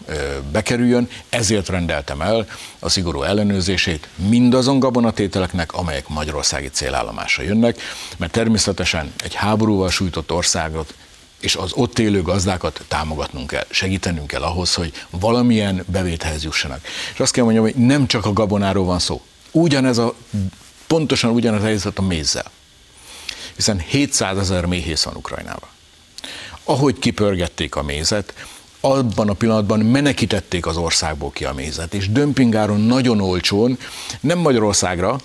[0.52, 2.46] bekerüljön, ezért rendeltem el
[2.78, 7.80] a szigorú ellenőrzését mindazon gabonatételeknek, amelyek magyarországi célállomásra jönnek,
[8.16, 10.94] mert természetesen egy háborúval sújtott országot
[11.40, 16.80] és az ott élő gazdákat támogatnunk kell, segítenünk kell ahhoz, hogy valamilyen bevételhez jussanak.
[17.12, 19.22] És azt kell mondjam, hogy nem csak a gabonáról van szó.
[19.50, 20.14] Ugyanez a
[20.94, 22.50] pontosan ugyanaz a helyzet a mézzel.
[23.56, 25.68] Hiszen 700 ezer méhész van Ukrajnában.
[26.64, 28.34] Ahogy kipörgették a mézet,
[28.80, 33.78] abban a pillanatban menekítették az országból ki a mézet, és dömpingáron nagyon olcsón,
[34.20, 35.18] nem Magyarországra,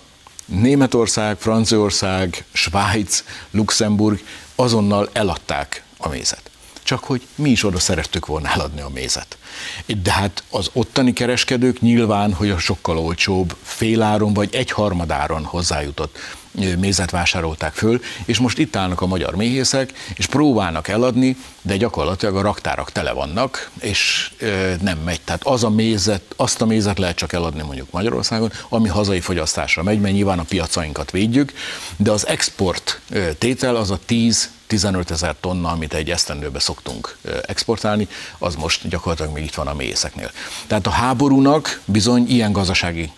[0.45, 4.19] Németország, Franciaország, Svájc, Luxemburg
[4.55, 6.41] azonnal eladták a mézet.
[6.89, 9.37] Csak hogy mi is oda szerettük volna eladni a mézet.
[10.03, 16.17] De hát az ottani kereskedők nyilván, hogy a sokkal olcsóbb féláron vagy egyharmadáron hozzájutott
[16.51, 22.35] mézet vásárolták föl, és most itt állnak a magyar méhészek, és próbálnak eladni, de gyakorlatilag
[22.35, 24.31] a raktárak tele vannak, és
[24.81, 25.21] nem megy.
[25.21, 29.83] Tehát az a mézet, azt a mézet lehet csak eladni mondjuk Magyarországon, ami hazai fogyasztásra
[29.83, 31.53] megy, mert nyilván a piacainkat védjük,
[31.97, 32.99] de az export
[33.37, 38.07] tétel az a 10 15 ezer tonna, amit egy esztendőbe szoktunk exportálni,
[38.37, 40.31] az most gyakorlatilag még itt van a mélyészeknél.
[40.67, 43.11] Tehát a háborúnak bizony ilyen gazdasági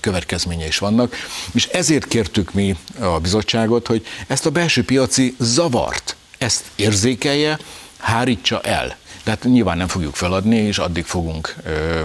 [0.00, 1.16] következménye is vannak,
[1.52, 7.58] és ezért kértük mi a bizottságot, hogy ezt a belső piaci zavart, ezt érzékelje,
[7.98, 8.96] hárítsa el.
[9.24, 11.54] Tehát nyilván nem fogjuk feladni, és addig fogunk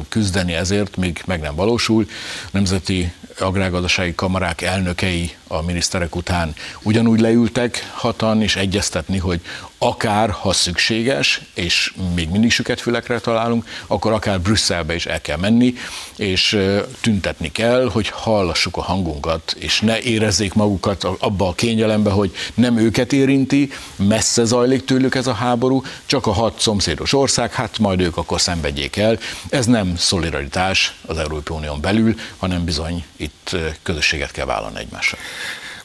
[0.09, 2.07] küzdeni ezért, míg meg nem valósul.
[2.51, 9.41] Nemzeti agrárgazdasági kamarák elnökei a miniszterek után ugyanúgy leültek hatan, és egyeztetni, hogy
[9.77, 15.73] akár, ha szükséges, és még mindig süketfülekre találunk, akkor akár Brüsszelbe is el kell menni,
[16.15, 16.59] és
[17.01, 22.77] tüntetni kell, hogy hallassuk a hangunkat, és ne érezzék magukat abba a kényelembe, hogy nem
[22.77, 28.01] őket érinti, messze zajlik tőlük ez a háború, csak a hat szomszédos ország, hát majd
[28.01, 29.19] ők akkor szenvedjék el.
[29.49, 35.19] Ez nem szolidaritás az Európai Unión belül, hanem bizony itt közösséget kell vállalni egymással.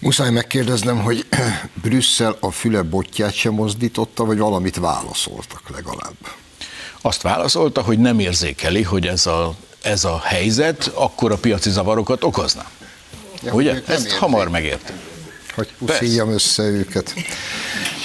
[0.03, 1.27] Muszáj megkérdeznem, hogy
[1.83, 6.15] Brüsszel a füle botját sem mozdította, vagy valamit válaszoltak legalább?
[7.01, 12.25] Azt válaszolta, hogy nem érzékeli, hogy ez a, ez a helyzet akkor a piaci zavarokat
[12.25, 12.65] okozna.
[13.43, 13.83] Ja, Ugye?
[13.87, 14.99] Ezt hamar megértünk.
[15.55, 17.15] Hogy puszíjam össze őket.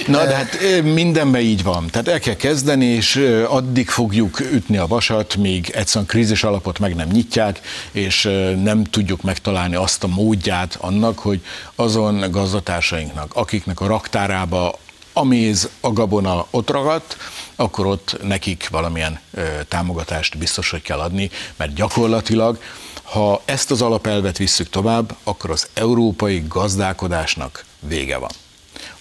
[0.07, 1.87] Na, de hát mindenben így van.
[1.87, 3.15] Tehát el kell kezdeni, és
[3.47, 7.59] addig fogjuk ütni a vasat, míg egyszerűen krízis alapot meg nem nyitják,
[7.91, 8.23] és
[8.63, 11.41] nem tudjuk megtalálni azt a módját annak, hogy
[11.75, 14.79] azon gazdatársainknak, akiknek a raktárába
[15.13, 17.17] a méz, a gabona ott ragadt,
[17.55, 19.19] akkor ott nekik valamilyen
[19.67, 22.59] támogatást biztos, hogy kell adni, mert gyakorlatilag,
[23.07, 28.31] ha ezt az alapelvet visszük tovább, akkor az európai gazdálkodásnak vége van.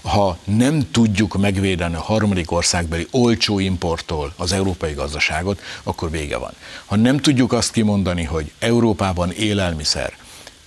[0.02, 6.52] ha nem tudjuk megvédeni a harmadik országbeli olcsó importtól az európai gazdaságot, akkor vége van.
[6.84, 10.16] Ha nem tudjuk azt kimondani, hogy Európában élelmiszer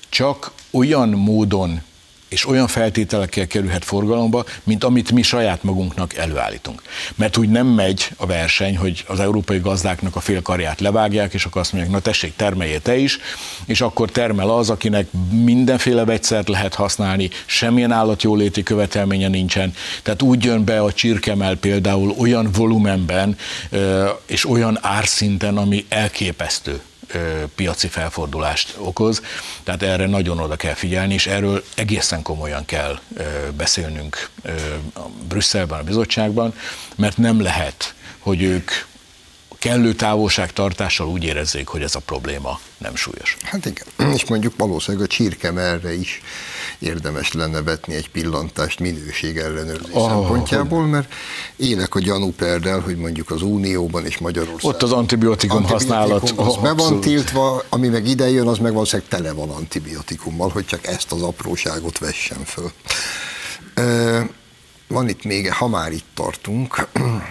[0.09, 1.81] csak olyan módon
[2.29, 6.81] és olyan feltételekkel kerülhet forgalomba, mint amit mi saját magunknak előállítunk.
[7.15, 11.61] Mert úgy nem megy a verseny, hogy az európai gazdáknak a félkarját levágják, és akkor
[11.61, 13.17] azt mondják, na tessék, termeljél te is,
[13.65, 19.73] és akkor termel az, akinek mindenféle vegyszert lehet használni, semmilyen állatjóléti követelménye nincsen.
[20.03, 23.37] Tehát úgy jön be a csirkemel például olyan volumenben
[24.25, 26.81] és olyan árszinten, ami elképesztő
[27.55, 29.21] piaci felfordulást okoz,
[29.63, 32.99] tehát erre nagyon oda kell figyelni, és erről egészen komolyan kell
[33.57, 34.29] beszélnünk
[35.27, 36.53] Brüsszelben, a bizottságban,
[36.95, 38.71] mert nem lehet, hogy ők
[39.59, 43.37] kellő távolságtartással úgy érezzék, hogy ez a probléma nem súlyos.
[43.43, 46.21] Hát igen, és mondjuk valószínűleg a csirkemerre is
[46.79, 51.13] érdemes lenne vetni egy pillantást minőség ellenőrzés oh, szempontjából, mert
[51.55, 54.71] élek a gyanúperdel, hogy mondjuk az Unióban és Magyarországon.
[54.75, 56.33] Ott az antibiotikum, antibiotikum használat.
[56.35, 60.49] Az oh, be van tiltva, ami meg ide jön, az meg valószínűleg tele van antibiotikummal,
[60.49, 62.71] hogy csak ezt az apróságot vessen föl.
[64.87, 66.87] Van itt még, ha már itt tartunk,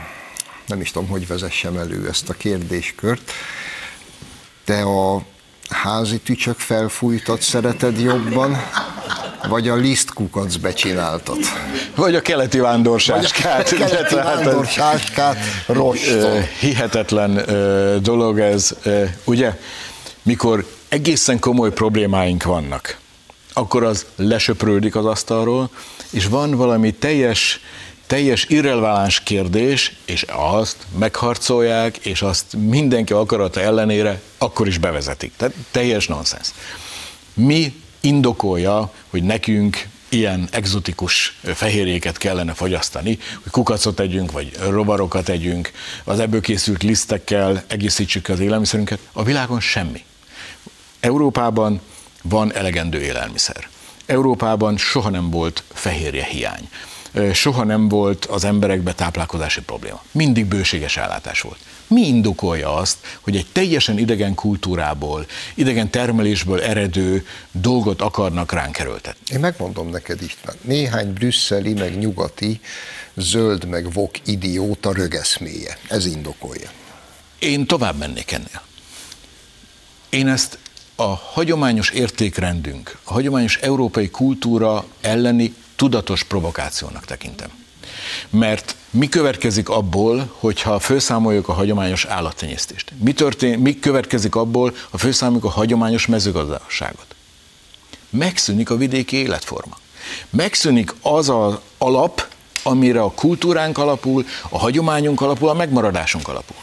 [0.67, 3.33] nem is tudom, hogy vezessem elő ezt a kérdéskört.
[4.65, 5.23] Te a
[5.69, 8.57] házi tücsök felfújtat szereted jobban,
[9.49, 11.39] vagy a lisztkukac becsináltat?
[11.95, 13.71] Vagy a keleti vándorsáskát.
[13.71, 15.37] Vagy a keleti vándorsáskát
[15.67, 16.43] roston.
[16.61, 17.45] Hihetetlen
[18.03, 18.71] dolog ez,
[19.25, 19.59] ugye?
[20.23, 22.99] Mikor egészen komoly problémáink vannak,
[23.53, 25.71] akkor az lesöprődik az asztalról,
[26.11, 27.61] és van valami teljes
[28.07, 35.33] teljes irreleváns kérdés, és azt megharcolják, és azt mindenki akarata ellenére akkor is bevezetik.
[35.37, 36.49] Tehát teljes nonsens.
[37.35, 45.73] Mi indokolja, hogy nekünk ilyen egzotikus fehérjéket kellene fogyasztani, hogy kukacot együnk, vagy rovarokat együnk,
[46.05, 48.99] az ebből készült lisztekkel egészítsük az élelmiszerünket.
[49.13, 50.05] A világon semmi.
[51.01, 51.81] Európában
[52.23, 53.69] van elegendő élelmiszer.
[54.07, 56.69] Európában soha nem volt fehérje hiány
[57.33, 60.03] soha nem volt az emberekbe táplálkozási probléma.
[60.11, 61.59] Mindig bőséges ellátás volt.
[61.89, 69.35] Mi indokolja azt, hogy egy teljesen idegen kultúrából, idegen termelésből eredő dolgot akarnak ránk erőltetni?
[69.35, 72.61] Én megmondom neked István, néhány brüsszeli, meg nyugati,
[73.15, 75.79] zöld, meg vok idióta rögeszméje.
[75.89, 76.71] Ez indokolja.
[77.39, 78.63] Én tovább mennék ennél.
[80.09, 80.59] Én ezt
[80.95, 87.51] a hagyományos értékrendünk, a hagyományos európai kultúra elleni tudatos provokációnak tekintem.
[88.31, 92.93] Mert mi következik abból, hogyha felszámoljuk a hagyományos állattenyésztést?
[92.99, 97.07] Mi, történ, mi következik abból, ha felszámoljuk a hagyományos mezőgazdaságot?
[98.11, 99.79] Megszűnik a vidéki életforma.
[100.31, 102.27] Megszűnik az az alap,
[102.63, 106.57] amire a kultúránk alapul, a hagyományunk alapul, a megmaradásunk alapul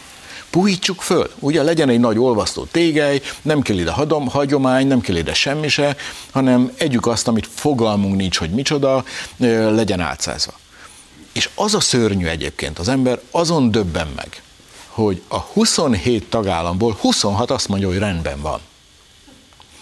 [0.50, 1.30] puhítsuk föl.
[1.38, 5.68] Ugye legyen egy nagy olvasztó tégely, nem kell ide hadom, hagyomány, nem kell ide semmi
[5.68, 5.96] se,
[6.30, 9.04] hanem együk azt, amit fogalmunk nincs, hogy micsoda,
[9.70, 10.52] legyen átszázva.
[11.36, 14.42] És az a szörnyű egyébként, az ember azon döbben meg,
[14.88, 18.60] hogy a 27 tagállamból 26 azt mondja, hogy rendben van.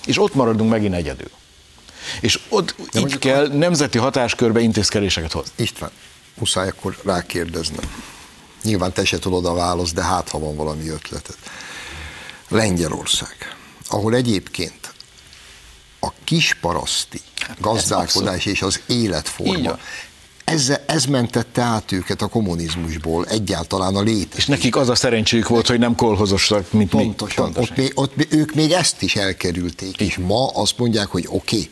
[0.05, 1.31] És ott maradunk megint egyedül.
[2.21, 5.53] És ott De így kell nemzeti hatáskörbe intézkedéseket hozni.
[5.57, 5.91] István,
[6.35, 7.91] muszáj akkor rákérdeznem.
[8.63, 11.37] Nyilván te se tudod a választ, de hát ha van valami ötleted.
[12.49, 13.57] Lengyelország,
[13.89, 14.93] ahol egyébként
[16.01, 19.79] a kisparaszti hát gazdálkodás és az életforma
[20.45, 24.37] ez, ez mentette át őket a kommunizmusból, egyáltalán a létezés.
[24.37, 27.53] És nekik az a szerencséjük volt, hogy nem kolhozosak, mint Pontosan, mi.
[27.53, 27.85] Pontosan.
[27.95, 31.57] Ott, ott ők még ezt is elkerülték, és ma azt mondják, hogy oké.
[31.57, 31.71] Okay.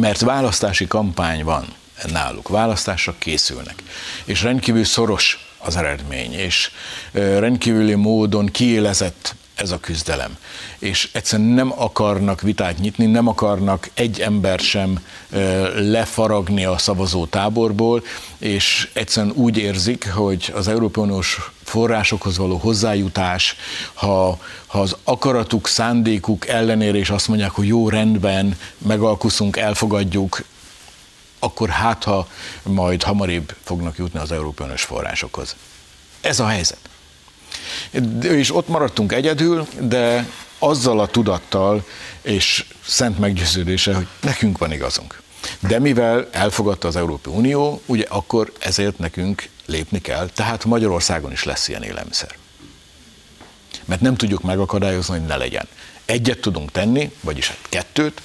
[0.00, 1.74] Mert választási kampány van
[2.12, 2.48] náluk.
[2.48, 3.82] Választások készülnek,
[4.24, 6.70] és rendkívül szoros az eredmény, és
[7.12, 10.36] rendkívüli módon kiélezett ez a küzdelem.
[10.78, 15.00] És egyszerűen nem akarnak vitát nyitni, nem akarnak egy ember sem
[15.76, 18.04] lefaragni a szavazó táborból,
[18.38, 23.56] és egyszerűen úgy érzik, hogy az Európai Uniós forrásokhoz való hozzájutás,
[23.94, 30.44] ha, ha az akaratuk, szándékuk ellenére is azt mondják, hogy jó, rendben, megalkuszunk, elfogadjuk,
[31.38, 32.28] akkor hát ha
[32.62, 35.56] majd hamarabb fognak jutni az Európai Uniós forrásokhoz.
[36.20, 36.78] Ez a helyzet.
[38.22, 41.84] És ott maradtunk egyedül, de azzal a tudattal
[42.22, 45.22] és szent meggyőződése, hogy nekünk van igazunk.
[45.60, 51.44] De mivel elfogadta az Európai Unió, ugye akkor ezért nekünk lépni kell, tehát Magyarországon is
[51.44, 52.36] lesz ilyen élelmiszer.
[53.84, 55.66] Mert nem tudjuk megakadályozni, hogy ne legyen.
[56.04, 58.22] Egyet tudunk tenni, vagyis hát kettőt,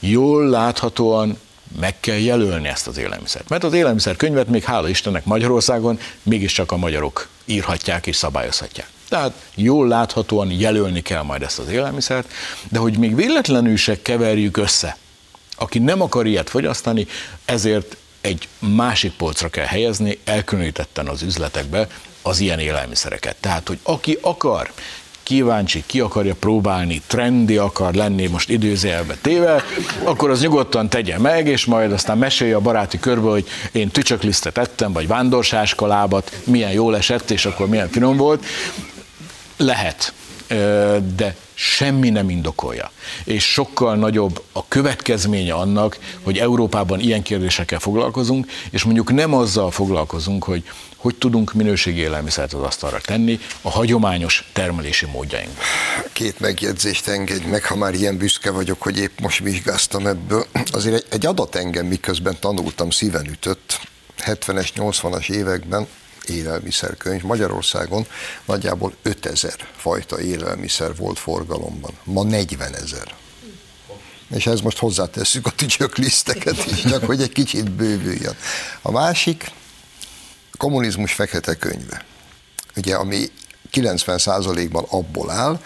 [0.00, 1.38] jól láthatóan
[1.80, 3.48] meg kell jelölni ezt az élelmiszert.
[3.48, 8.88] Mert az élelmiszerkönyvet még hála Istennek Magyarországon mégiscsak a magyarok írhatják és szabályozhatják.
[9.08, 12.32] Tehát jól láthatóan jelölni kell majd ezt az élelmiszert,
[12.68, 14.96] de hogy még véletlenül se keverjük össze.
[15.56, 17.06] Aki nem akar ilyet fogyasztani,
[17.44, 21.88] ezért egy másik polcra kell helyezni, elkülönítetten az üzletekbe
[22.22, 23.36] az ilyen élelmiszereket.
[23.40, 24.72] Tehát, hogy aki akar
[25.30, 29.64] kíváncsi, ki akarja próbálni, trendi akar lenni, most időzélbe téve,
[30.02, 34.58] akkor az nyugodtan tegye meg, és majd aztán mesélje a baráti körbe, hogy én tücsöklisztet
[34.58, 38.44] ettem, vagy vándorsáskalábat, milyen jól esett, és akkor milyen finom volt.
[39.56, 40.12] Lehet,
[41.16, 42.90] de semmi nem indokolja.
[43.24, 49.70] És sokkal nagyobb a következménye annak, hogy Európában ilyen kérdésekkel foglalkozunk, és mondjuk nem azzal
[49.70, 50.64] foglalkozunk, hogy
[50.96, 55.64] hogy tudunk minőségi élelmiszert az asztalra tenni a hagyományos termelési módjainkban.
[56.12, 60.46] Két megjegyzést engedj meg, ha már ilyen büszke vagyok, hogy épp most vizsgáztam ebből.
[60.70, 63.80] Azért egy, egy adat engem, miközben tanultam, szíven ütött.
[64.18, 65.86] 70-es, 80-as években
[66.26, 67.22] élelmiszerkönyv.
[67.22, 68.06] Magyarországon
[68.44, 71.92] nagyjából 5000 fajta élelmiszer volt forgalomban.
[72.04, 73.14] Ma 40 ezer.
[74.34, 78.36] És ez most hozzátesszük a tücsök liszteket is, csak hogy egy kicsit bővüljön.
[78.82, 79.50] A másik,
[80.56, 82.04] kommunizmus fekete könyve.
[82.76, 83.30] Ugye, ami
[83.72, 85.60] 90%-ban abból áll,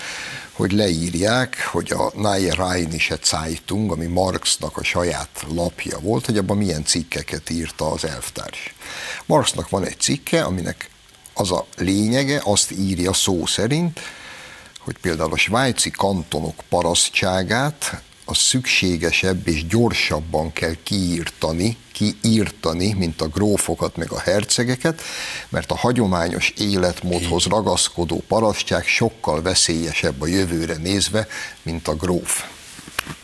[0.55, 6.57] hogy leírják, hogy a Neue Rheinische Zeitung, ami Marxnak a saját lapja volt, hogy abban
[6.57, 8.75] milyen cikkeket írta az elvtárs.
[9.27, 10.91] Marxnak van egy cikke, aminek
[11.35, 14.01] az a lényege, azt írja szó szerint,
[14.79, 23.29] hogy például a svájci kantonok parasztságát az szükségesebb és gyorsabban kell kiírtani, kiírtani, mint a
[23.29, 25.03] grófokat meg a hercegeket,
[25.49, 31.27] mert a hagyományos életmódhoz ragaszkodó parasztság sokkal veszélyesebb a jövőre nézve,
[31.63, 32.45] mint a gróf.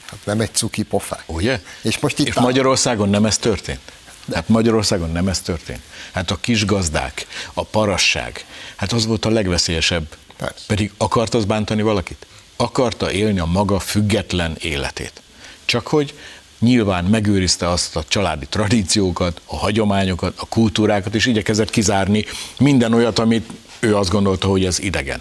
[0.07, 1.23] Hát nem egy cuki pofák.
[1.27, 1.61] Ugye?
[1.83, 3.93] És most itt és Magyarországon nem ez történt?
[4.33, 5.83] Hát Magyarországon nem ez történt.
[6.13, 8.45] Hát a kis gazdák, a parasság,
[8.77, 10.17] hát az volt a legveszélyesebb.
[10.37, 10.65] Persze.
[10.67, 12.27] Pedig akart az bántani valakit?
[12.61, 15.23] Akarta élni a maga független életét.
[15.65, 16.15] Csak hogy
[16.59, 22.25] nyilván megőrizte azt a családi tradíciókat, a hagyományokat, a kultúrákat, és igyekezett kizárni
[22.59, 25.21] minden olyat, amit ő azt gondolta, hogy ez idegen.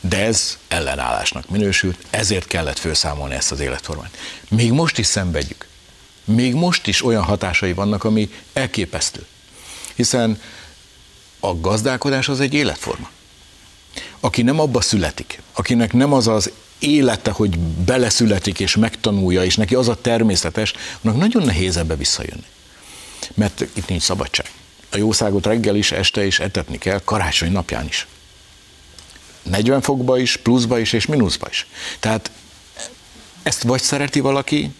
[0.00, 4.16] De ez ellenállásnak minősült, ezért kellett felszámolni ezt az életformát.
[4.48, 5.66] Még most is szenvedjük.
[6.24, 9.26] Még most is olyan hatásai vannak, ami elképesztő.
[9.94, 10.40] Hiszen
[11.40, 13.10] a gazdálkodás az egy életforma.
[14.20, 16.50] Aki nem abba születik, akinek nem az az
[16.82, 20.72] élete, hogy beleszületik és megtanulja, és neki az a természetes,
[21.02, 22.46] annak nagyon nehéz ebbe visszajönni.
[23.34, 24.50] Mert itt nincs szabadság.
[24.90, 28.06] A jószágot reggel is, este is etetni kell, karácsony napján is.
[29.42, 31.66] 40 fokba is, pluszba is és mínuszba is.
[32.00, 32.30] Tehát
[33.42, 34.70] ezt vagy szereti valaki,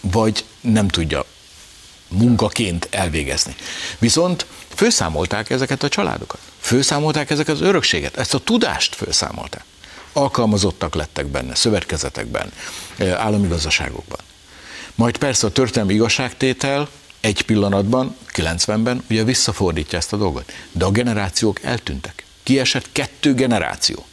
[0.00, 1.24] vagy nem tudja
[2.08, 3.54] munkaként elvégezni.
[3.98, 9.64] Viszont főszámolták ezeket a családokat, főszámolták ezeket az örökséget, ezt a tudást főszámolták
[10.16, 12.52] alkalmazottak lettek benne, szövetkezetekben,
[12.96, 14.18] eh, állami gazdaságokban.
[14.94, 16.88] Majd persze a történelmi igazságtétel
[17.20, 20.52] egy pillanatban, 90-ben ugye visszafordítja ezt a dolgot.
[20.72, 22.24] De a generációk eltűntek.
[22.42, 24.06] Kiesett kettő generáció.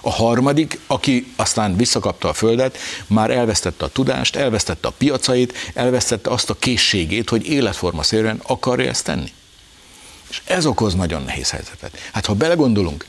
[0.00, 6.30] A harmadik, aki aztán visszakapta a földet, már elvesztette a tudást, elvesztette a piacait, elvesztette
[6.30, 9.32] azt a készségét, hogy életforma szerűen akarja ezt tenni.
[10.28, 11.98] És ez okoz nagyon nehéz helyzetet.
[12.12, 13.06] Hát ha belegondolunk,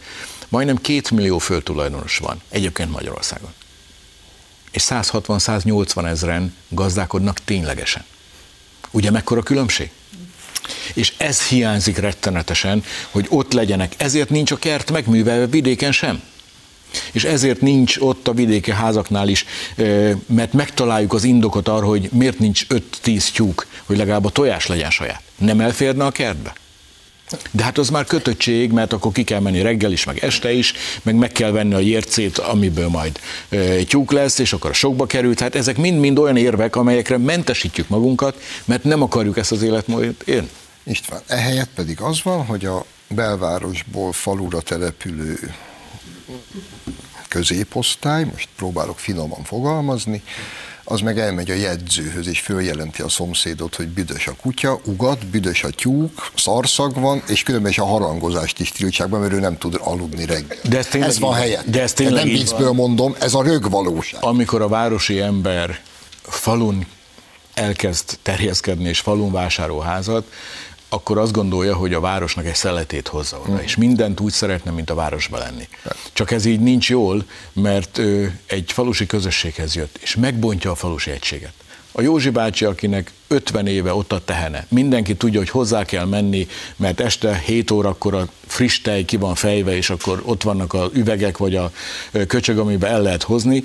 [0.49, 3.53] Majdnem két millió földtulajdonos van egyébként Magyarországon.
[4.71, 8.05] És 160-180 ezeren gazdálkodnak ténylegesen.
[8.91, 9.91] Ugye mekkora különbség?
[10.93, 13.93] És ez hiányzik rettenetesen, hogy ott legyenek.
[13.97, 16.21] Ezért nincs a kert megművelve vidéken sem.
[17.11, 19.45] És ezért nincs ott a vidéki házaknál is,
[20.25, 22.65] mert megtaláljuk az indokot arra, hogy miért nincs
[23.03, 25.21] 5-10 tyúk, hogy legalább a tojás legyen saját.
[25.37, 26.53] Nem elférne a kertbe?
[27.51, 30.73] De hát az már kötöttség, mert akkor ki kell menni reggel is, meg este is,
[31.01, 33.19] meg meg kell venni a jércét, amiből majd
[33.87, 35.39] tyúk lesz, és akkor sokba került.
[35.39, 40.49] Hát ezek mind-mind olyan érvek, amelyekre mentesítjük magunkat, mert nem akarjuk ezt az életmódot élni.
[40.83, 45.53] István, ehelyett pedig az van, hogy a belvárosból falura települő
[47.27, 50.23] középosztály, most próbálok finoman fogalmazni,
[50.89, 55.63] az meg elmegy a jegyzőhöz, és följelenti a szomszédot, hogy büdös a kutya, ugat, büdös
[55.63, 59.57] a tyúk, szarszag van, és különben is a harangozást is tiltsák be, mert ő nem
[59.57, 60.57] tud aludni reggel.
[60.69, 61.65] De ez, ez van helyett.
[61.65, 64.23] De ez tényleg nem viccből mondom, ez a rögvalóság.
[64.23, 65.79] Amikor a városi ember
[66.21, 66.85] falun
[67.53, 70.31] elkezd terjeszkedni, és falun vásárol házat,
[70.89, 73.63] akkor azt gondolja, hogy a városnak egy szeletét hozza oda, mm.
[73.63, 75.67] és mindent úgy szeretne, mint a városba lenni.
[76.13, 81.11] Csak ez így nincs jól, mert ő egy falusi közösséghez jött, és megbontja a falusi
[81.11, 81.53] egységet.
[81.91, 86.47] A Józsi bácsi, akinek 50 éve ott a tehene, mindenki tudja, hogy hozzá kell menni,
[86.75, 90.89] mert este 7 órakor a friss tej ki van fejve, és akkor ott vannak a
[90.93, 91.71] üvegek, vagy a
[92.27, 93.63] köcsög, amiben el lehet hozni.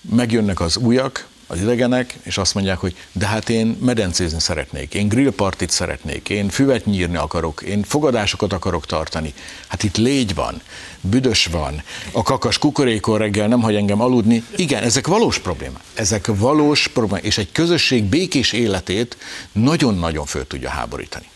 [0.00, 5.08] Megjönnek az újak, az idegenek, és azt mondják, hogy de hát én medencézni szeretnék, én
[5.08, 9.34] grillpartit szeretnék, én füvet nyírni akarok, én fogadásokat akarok tartani.
[9.68, 10.60] Hát itt légy van,
[11.00, 11.82] büdös van,
[12.12, 14.44] a kakas kukorékor reggel nem hagy engem aludni.
[14.56, 15.82] Igen, ezek valós problémák.
[15.94, 19.16] Ezek valós problémák, és egy közösség békés életét
[19.52, 21.26] nagyon-nagyon föl tudja háborítani.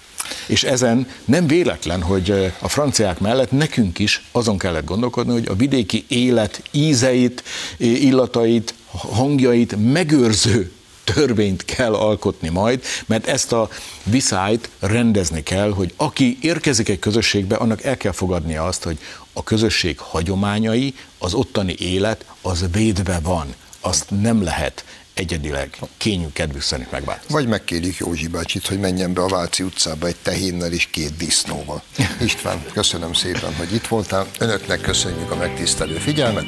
[0.47, 5.55] És ezen nem véletlen, hogy a franciák mellett nekünk is azon kellett gondolkodni, hogy a
[5.55, 7.43] vidéki élet ízeit,
[7.79, 10.73] illatait, hangjait megőrző
[11.05, 13.69] törvényt kell alkotni majd, mert ezt a
[14.03, 18.99] viszályt rendezni kell, hogy aki érkezik egy közösségbe, annak el kell fogadnia azt, hogy
[19.33, 23.55] a közösség hagyományai, az ottani élet, az védve van.
[23.81, 24.85] Azt nem lehet
[25.15, 27.35] egyedileg kényű kedvű szerint megváltozni.
[27.35, 31.83] Vagy megkérjük Józsi bácsit, hogy menjen be a Váci utcába egy tehénnel és két disznóval.
[32.21, 34.27] István, köszönöm szépen, hogy itt voltál.
[34.39, 36.45] Önöknek köszönjük a megtisztelő figyelmet.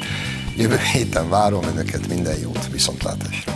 [0.57, 3.53] Jövő héten várom Önöket, minden jót, viszontlátásra!